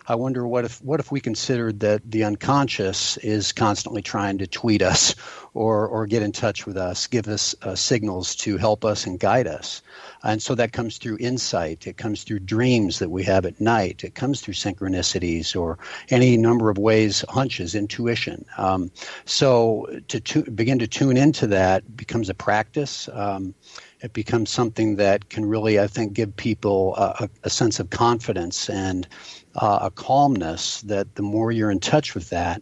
[0.09, 4.47] I wonder what if what if we considered that the unconscious is constantly trying to
[4.47, 5.15] tweet us
[5.53, 9.19] or or get in touch with us, give us uh, signals to help us and
[9.19, 9.81] guide us.
[10.23, 11.87] And so that comes through insight.
[11.87, 14.05] It comes through dreams that we have at night.
[14.05, 15.77] It comes through synchronicities or
[16.09, 18.45] any number of ways, hunches, intuition.
[18.57, 18.91] Um,
[19.25, 23.09] so to, to begin to tune into that becomes a practice.
[23.11, 23.53] Um,
[24.01, 28.69] it becomes something that can really, I think, give people a, a sense of confidence
[28.69, 29.07] and
[29.55, 32.61] uh, a calmness that the more you're in touch with that,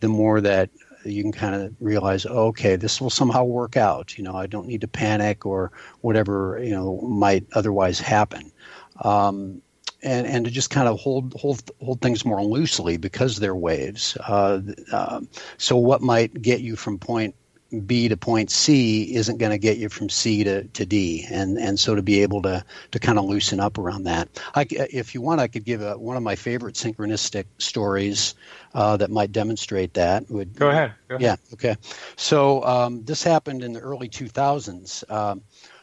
[0.00, 0.70] the more that
[1.04, 4.16] you can kind of realize, okay, this will somehow work out.
[4.16, 8.50] You know, I don't need to panic or whatever you know might otherwise happen.
[9.02, 9.62] Um,
[10.02, 14.16] and, and to just kind of hold hold hold things more loosely because they're waves.
[14.16, 14.60] Uh,
[14.92, 15.20] uh,
[15.58, 17.34] so what might get you from point
[17.86, 21.56] B to point C isn't going to get you from C to, to D, and
[21.58, 24.28] and so to be able to to kind of loosen up around that.
[24.54, 28.34] I, if you want, I could give a, one of my favorite synchronistic stories
[28.74, 30.30] uh, that might demonstrate that.
[30.30, 30.94] Would go ahead.
[31.08, 31.22] Go ahead.
[31.22, 31.54] Yeah.
[31.54, 31.76] Okay.
[32.16, 35.10] So um, this happened in the early 2000s.
[35.10, 35.42] Um,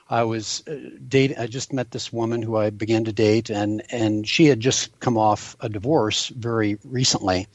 [0.09, 0.75] I was uh,
[1.07, 1.37] dating.
[1.37, 4.97] I just met this woman who I began to date, and and she had just
[4.99, 7.47] come off a divorce very recently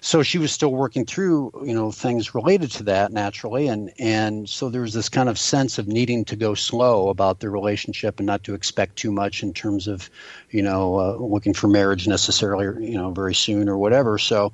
[0.00, 3.68] so she was still working through you know things related to that naturally.
[3.68, 7.40] And and so there was this kind of sense of needing to go slow about
[7.40, 10.08] the relationship and not to expect too much in terms of
[10.50, 14.18] you know uh, looking for marriage necessarily you know very soon or whatever.
[14.18, 14.52] So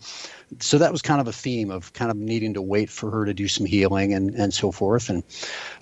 [0.61, 3.24] so that was kind of a theme of kind of needing to wait for her
[3.24, 5.11] to do some healing and, and so forth.
[5.11, 5.22] And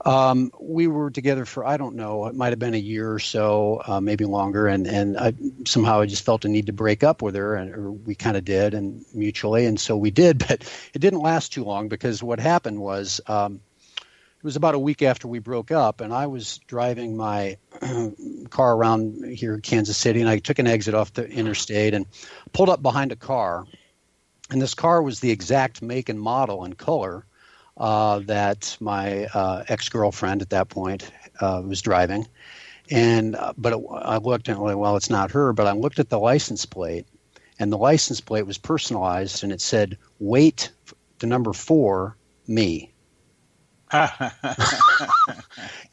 [0.04, 3.18] um, we were together for I don't know, it might have been a year or
[3.18, 4.66] so, uh, maybe longer.
[4.66, 5.34] And and I,
[5.66, 8.44] somehow I just felt a need to break up with her, and we kind of
[8.44, 10.44] did, and mutually, and so we did.
[10.52, 13.20] But it didn't last too long because what happened was.
[13.26, 13.60] Um,
[13.98, 17.58] it was about a week after we broke up, and I was driving my
[18.50, 22.06] car around here in Kansas City, and I took an exit off the interstate and
[22.52, 23.66] pulled up behind a car
[24.52, 27.24] and this car was the exact make and model and color
[27.78, 32.28] uh, that my uh, ex girlfriend at that point uh, was driving.
[32.90, 35.54] And uh, but it, I looked and well, it's not her.
[35.54, 37.06] But I looked at the license plate,
[37.58, 40.70] and the license plate was personalized, and it said "Wait
[41.20, 42.91] to number four, me."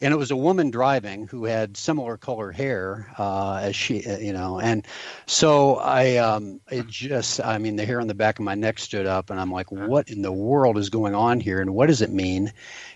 [0.00, 4.32] it was a woman driving who had similar color hair uh, as she, uh, you
[4.32, 4.86] know, and
[5.26, 8.78] so I, um, it just, I mean, the hair on the back of my neck
[8.78, 11.86] stood up, and I'm like, what in the world is going on here, and what
[11.86, 12.52] does it mean?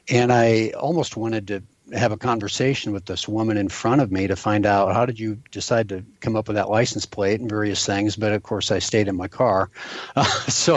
[0.09, 4.27] And I almost wanted to have a conversation with this woman in front of me
[4.27, 7.49] to find out how did you decide to come up with that license plate and
[7.49, 8.17] various things.
[8.17, 9.71] But of course, I stayed in my car.
[10.17, 10.77] Uh, so,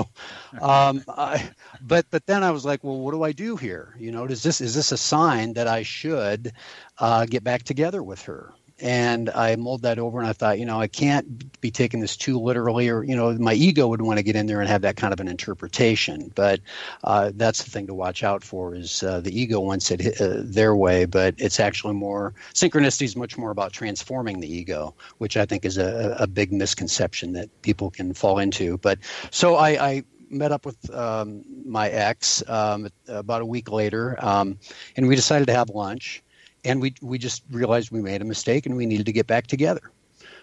[0.61, 1.49] um, I,
[1.81, 3.95] but but then I was like, well, what do I do here?
[3.99, 6.53] You know, does this is this a sign that I should
[6.97, 8.53] uh, get back together with her?
[8.79, 12.15] and I mulled that over and I thought, you know, I can't be taking this
[12.15, 14.83] too literally, or you know, my ego would want to get in there and have
[14.83, 16.31] that kind of an interpretation.
[16.35, 16.59] But
[17.03, 20.41] uh, that's the thing to watch out for is uh, the ego wants it uh,
[20.43, 25.37] their way, but it's actually more synchronicity is much more about transforming the ego, which
[25.37, 28.77] I think is a, a big misconception that people can fall into.
[28.77, 28.99] But
[29.31, 34.57] so I, I met up with um, my ex um, about a week later, um,
[34.95, 36.23] and we decided to have lunch
[36.67, 39.47] and we we just realized we made a mistake and we needed to get back
[39.47, 39.81] together.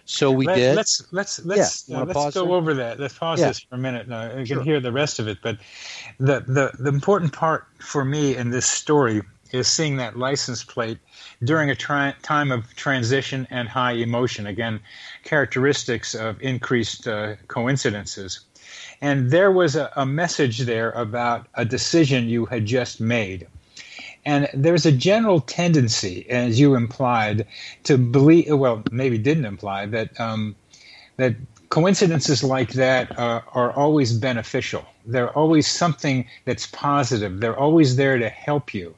[0.05, 0.75] So we Let, did.
[0.75, 2.53] Let's let's let's Yeah, uh, let's go there?
[2.53, 2.99] over that.
[2.99, 3.47] Let's pause Yeah.
[3.47, 4.11] this for a minute.
[4.11, 4.63] Uh, I can Sure.
[4.63, 5.57] hear the rest of it, but
[6.19, 9.21] the, the the important part for me in this story
[9.51, 10.97] is seeing that license plate
[11.43, 14.47] during a tri- time of transition and high emotion.
[14.47, 14.79] Again,
[15.23, 18.41] characteristics of increased uh, coincidences.
[19.01, 23.47] And there was a, a message there about a decision you had just made.
[24.25, 27.45] And there's a general tendency, as you implied,
[27.83, 30.55] to believe, well, maybe didn't imply, that, um,
[31.17, 31.35] that
[31.69, 34.85] coincidences like that uh, are always beneficial.
[35.05, 37.39] They're always something that's positive.
[37.39, 38.95] They're always there to help you.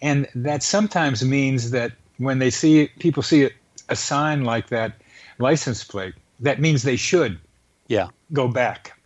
[0.00, 3.50] And that sometimes means that when they see people see a,
[3.88, 4.94] a sign like that
[5.38, 7.38] license plate, that means they should
[7.88, 8.08] yeah.
[8.32, 8.98] go back.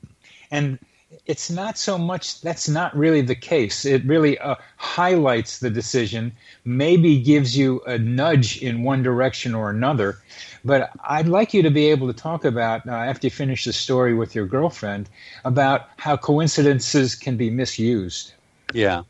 [0.51, 0.79] And
[1.25, 3.85] it's not so much, that's not really the case.
[3.85, 6.33] It really uh, highlights the decision,
[6.65, 10.19] maybe gives you a nudge in one direction or another.
[10.65, 13.73] But I'd like you to be able to talk about, uh, after you finish the
[13.73, 15.09] story with your girlfriend,
[15.45, 18.33] about how coincidences can be misused.
[18.73, 19.03] Yeah.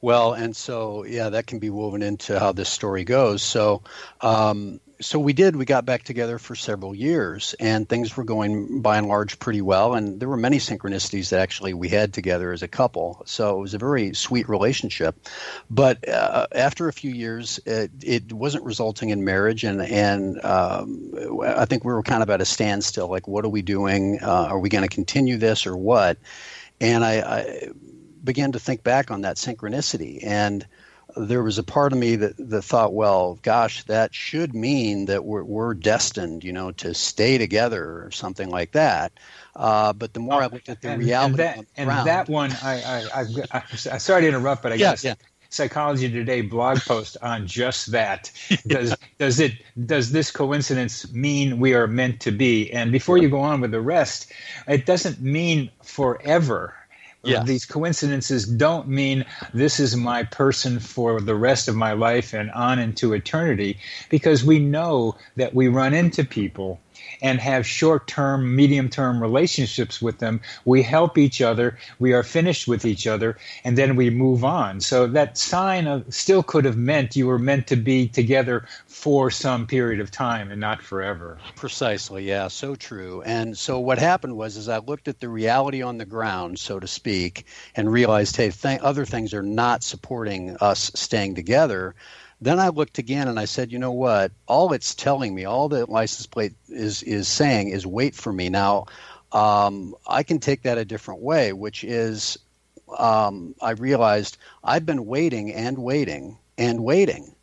[0.00, 3.42] Well, and so yeah, that can be woven into how this story goes.
[3.42, 3.82] So,
[4.20, 5.56] um, so we did.
[5.56, 9.60] We got back together for several years, and things were going by and large pretty
[9.60, 9.94] well.
[9.94, 13.22] And there were many synchronicities that actually we had together as a couple.
[13.26, 15.16] So it was a very sweet relationship.
[15.68, 21.42] But uh, after a few years, it, it wasn't resulting in marriage, and and um,
[21.44, 23.08] I think we were kind of at a standstill.
[23.08, 24.20] Like, what are we doing?
[24.22, 26.18] Uh, are we going to continue this or what?
[26.80, 27.68] And I, I
[28.24, 30.66] began to think back on that synchronicity and
[31.16, 35.24] there was a part of me that, that thought well gosh that should mean that
[35.24, 39.12] we're, we're destined you know to stay together or something like that
[39.56, 42.56] uh, but the more i looked at the and, reality and that, and that one,
[42.62, 45.14] I, I, I've, I, sorry to interrupt, but I Yeah, guess yeah.
[45.50, 48.30] Psychology Today blog post on just that.
[48.66, 49.52] Does does it
[49.86, 52.70] does this coincidence mean we are meant to be?
[52.72, 54.32] And before you go on with the rest,
[54.66, 56.74] it doesn't mean forever.
[57.24, 57.46] Yes.
[57.46, 62.50] These coincidences don't mean this is my person for the rest of my life and
[62.50, 63.78] on into eternity,
[64.10, 66.80] because we know that we run into people
[67.22, 70.40] and have short term, medium term relationships with them.
[70.64, 74.80] We help each other, we are finished with each other, and then we move on.
[74.80, 79.30] So that sign of still could have meant you were meant to be together for
[79.30, 81.38] some period of time and not forever.
[81.56, 83.22] Precisely, yeah, so true.
[83.22, 86.80] And so what happened was, is I looked at the reality on the ground, so
[86.80, 87.46] to speak,
[87.76, 91.94] and realized, hey, th- other things are not supporting us staying together.
[92.42, 94.32] Then I looked again and I said, you know what?
[94.46, 98.50] All it's telling me, all the license plate is is saying is wait for me.
[98.50, 98.86] Now,
[99.32, 102.38] um, I can take that a different way, which is
[102.98, 107.34] um, I realized I've been waiting and waiting and waiting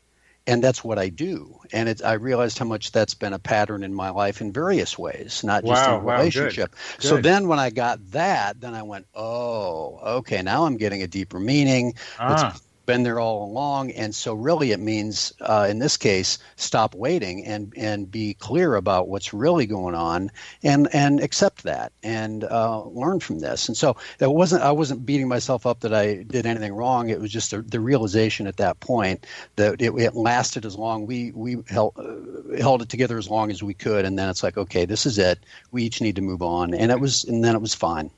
[0.47, 1.59] and that's what I do.
[1.71, 4.97] And it, I realized how much that's been a pattern in my life in various
[4.97, 6.75] ways, not just Wow, in a wow, good, relationship.
[6.99, 10.41] So then, when I got that, then I went, "Oh, okay.
[10.41, 11.93] Now I'm getting a deeper meaning.
[12.17, 12.55] Ah.
[12.89, 17.45] Been there all along." And so, really, it means uh, in this case, stop waiting
[17.45, 20.31] and and be clear about what's really going on,
[20.63, 23.67] and and accept that and uh, learn from this.
[23.67, 27.09] And so, that wasn't I wasn't beating myself up that I did anything wrong.
[27.09, 29.25] It was just the, the realization at that point
[29.55, 31.05] that it, it lasted as long.
[31.05, 34.43] We we held uh, held it together as long as we could, and then it's
[34.43, 35.39] like, okay, this is it.
[35.71, 38.09] We each need to move on, and it was, and then it was fine.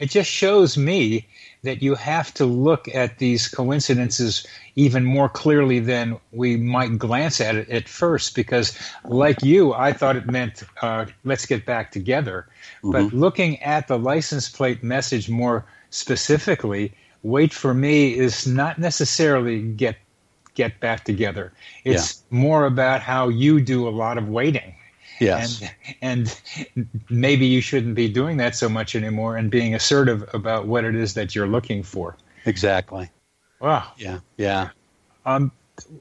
[0.00, 1.28] It just shows me
[1.62, 7.40] that you have to look at these coincidences even more clearly than we might glance
[7.40, 8.34] at it at first.
[8.34, 12.46] Because, like you, I thought it meant uh, let's get back together.
[12.82, 16.92] But looking at the license plate message more specifically,
[17.22, 19.96] wait for me is not necessarily get
[20.54, 21.52] get back together.
[21.84, 24.74] It's more about how you do a lot of waiting.
[25.20, 25.62] Yes.
[26.00, 26.36] And
[26.80, 30.84] and maybe you shouldn't be doing that so much anymore and being assertive about what
[30.84, 32.16] it is that you're looking for.
[32.46, 33.10] Exactly.
[33.60, 33.92] Wow.
[33.98, 34.20] Yeah.
[34.36, 34.70] Yeah.
[35.26, 35.52] Um,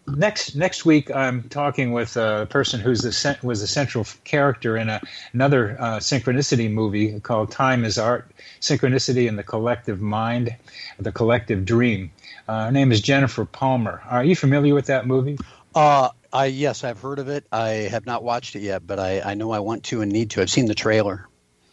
[0.08, 4.90] next next week, I'm talking with a person who's the was the central character in
[4.90, 5.02] a,
[5.34, 10.56] another uh, synchronicity movie called Time is Art: Synchronicity in the Collective Mind,
[11.00, 12.12] the Collective Dream.
[12.48, 14.02] Uh, her name is Jennifer Palmer.
[14.10, 15.38] Are you familiar with that movie?
[15.76, 17.46] Uh, I yes, I've heard of it.
[17.52, 20.32] I have not watched it yet, but I, I know I want to and need
[20.32, 20.42] to.
[20.42, 21.28] I've seen the trailer.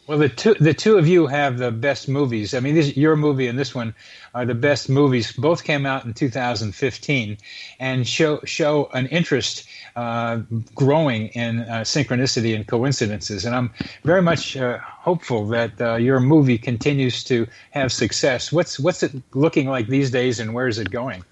[0.07, 2.53] Well, the two the two of you have the best movies.
[2.53, 3.93] I mean, this, your movie and this one
[4.33, 5.33] are the best movies.
[5.33, 7.37] Both came out in 2015
[7.79, 10.37] and show show an interest uh,
[10.73, 13.43] growing in uh, synchronicity and coincidences.
[13.43, 13.73] And I'm
[14.05, 18.49] very much uh, hopeful that uh, your movie continues to have success.
[18.49, 21.25] What's what's it looking like these days, and where is it going?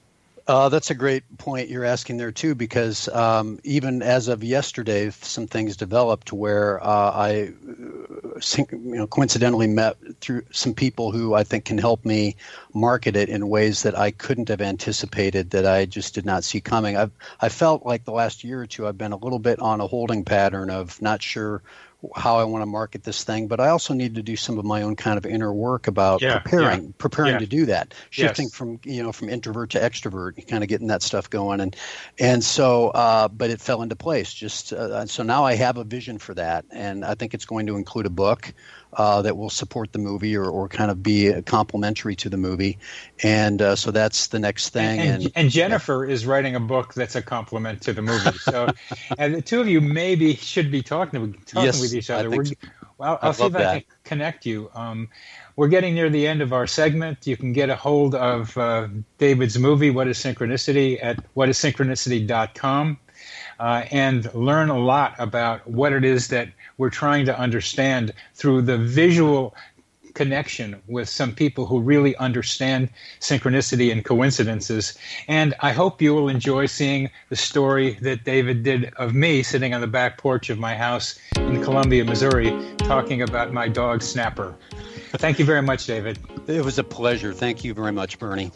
[0.48, 5.10] Uh, that's a great point you're asking there too, because um, even as of yesterday,
[5.10, 8.40] some things developed where uh, I, uh,
[8.70, 12.36] you know, coincidentally met through some people who I think can help me
[12.76, 16.62] market it in ways that I couldn't have anticipated that I just did not see
[16.62, 16.96] coming.
[16.96, 19.82] I've I felt like the last year or two I've been a little bit on
[19.82, 21.64] a holding pattern of not sure
[22.16, 24.66] how I want to market this thing, but I also need to do some of
[24.66, 27.40] my own kind of inner work about yeah, preparing yeah, preparing yeah.
[27.40, 28.56] to do that, shifting yes.
[28.56, 31.76] from you know from introvert to extrovert, kind of getting that stuff going, and
[32.20, 34.34] and so uh, but it fell into place.
[34.34, 37.68] Just uh, so now I have a vision for that, and I think it's going
[37.68, 38.54] to include a book
[38.96, 42.78] uh, that will support the movie or, or kind of be complementary to the movie.
[43.22, 45.00] And uh, so that's the next thing.
[45.00, 46.14] And, and, and Jennifer yeah.
[46.14, 48.16] is writing a book that's a complement to the movie.
[48.46, 48.68] So,
[49.18, 52.46] and the two of you maybe should be talking, talking yes, with each other.
[52.46, 52.54] So.
[52.98, 53.68] Well, I'll, I'll see if that.
[53.68, 54.70] I can connect you.
[54.76, 55.10] Um,
[55.56, 57.26] we're getting near the end of our segment.
[57.26, 58.88] You can get a hold of uh,
[59.18, 63.00] David's movie, What is Synchronicity, at whatisynchronicity.com
[63.60, 68.62] uh, and learn a lot about what it is that we're trying to understand through
[68.64, 69.56] the visual
[70.16, 74.98] connection with some people who really understand synchronicity and coincidences.
[75.28, 79.74] And I hope you will enjoy seeing the story that David did of me sitting
[79.74, 84.56] on the back porch of my house in Columbia, Missouri, talking about my dog Snapper.
[85.18, 86.18] Thank you very much, David.
[86.48, 87.34] It was a pleasure.
[87.34, 88.52] Thank you very much, Bernie.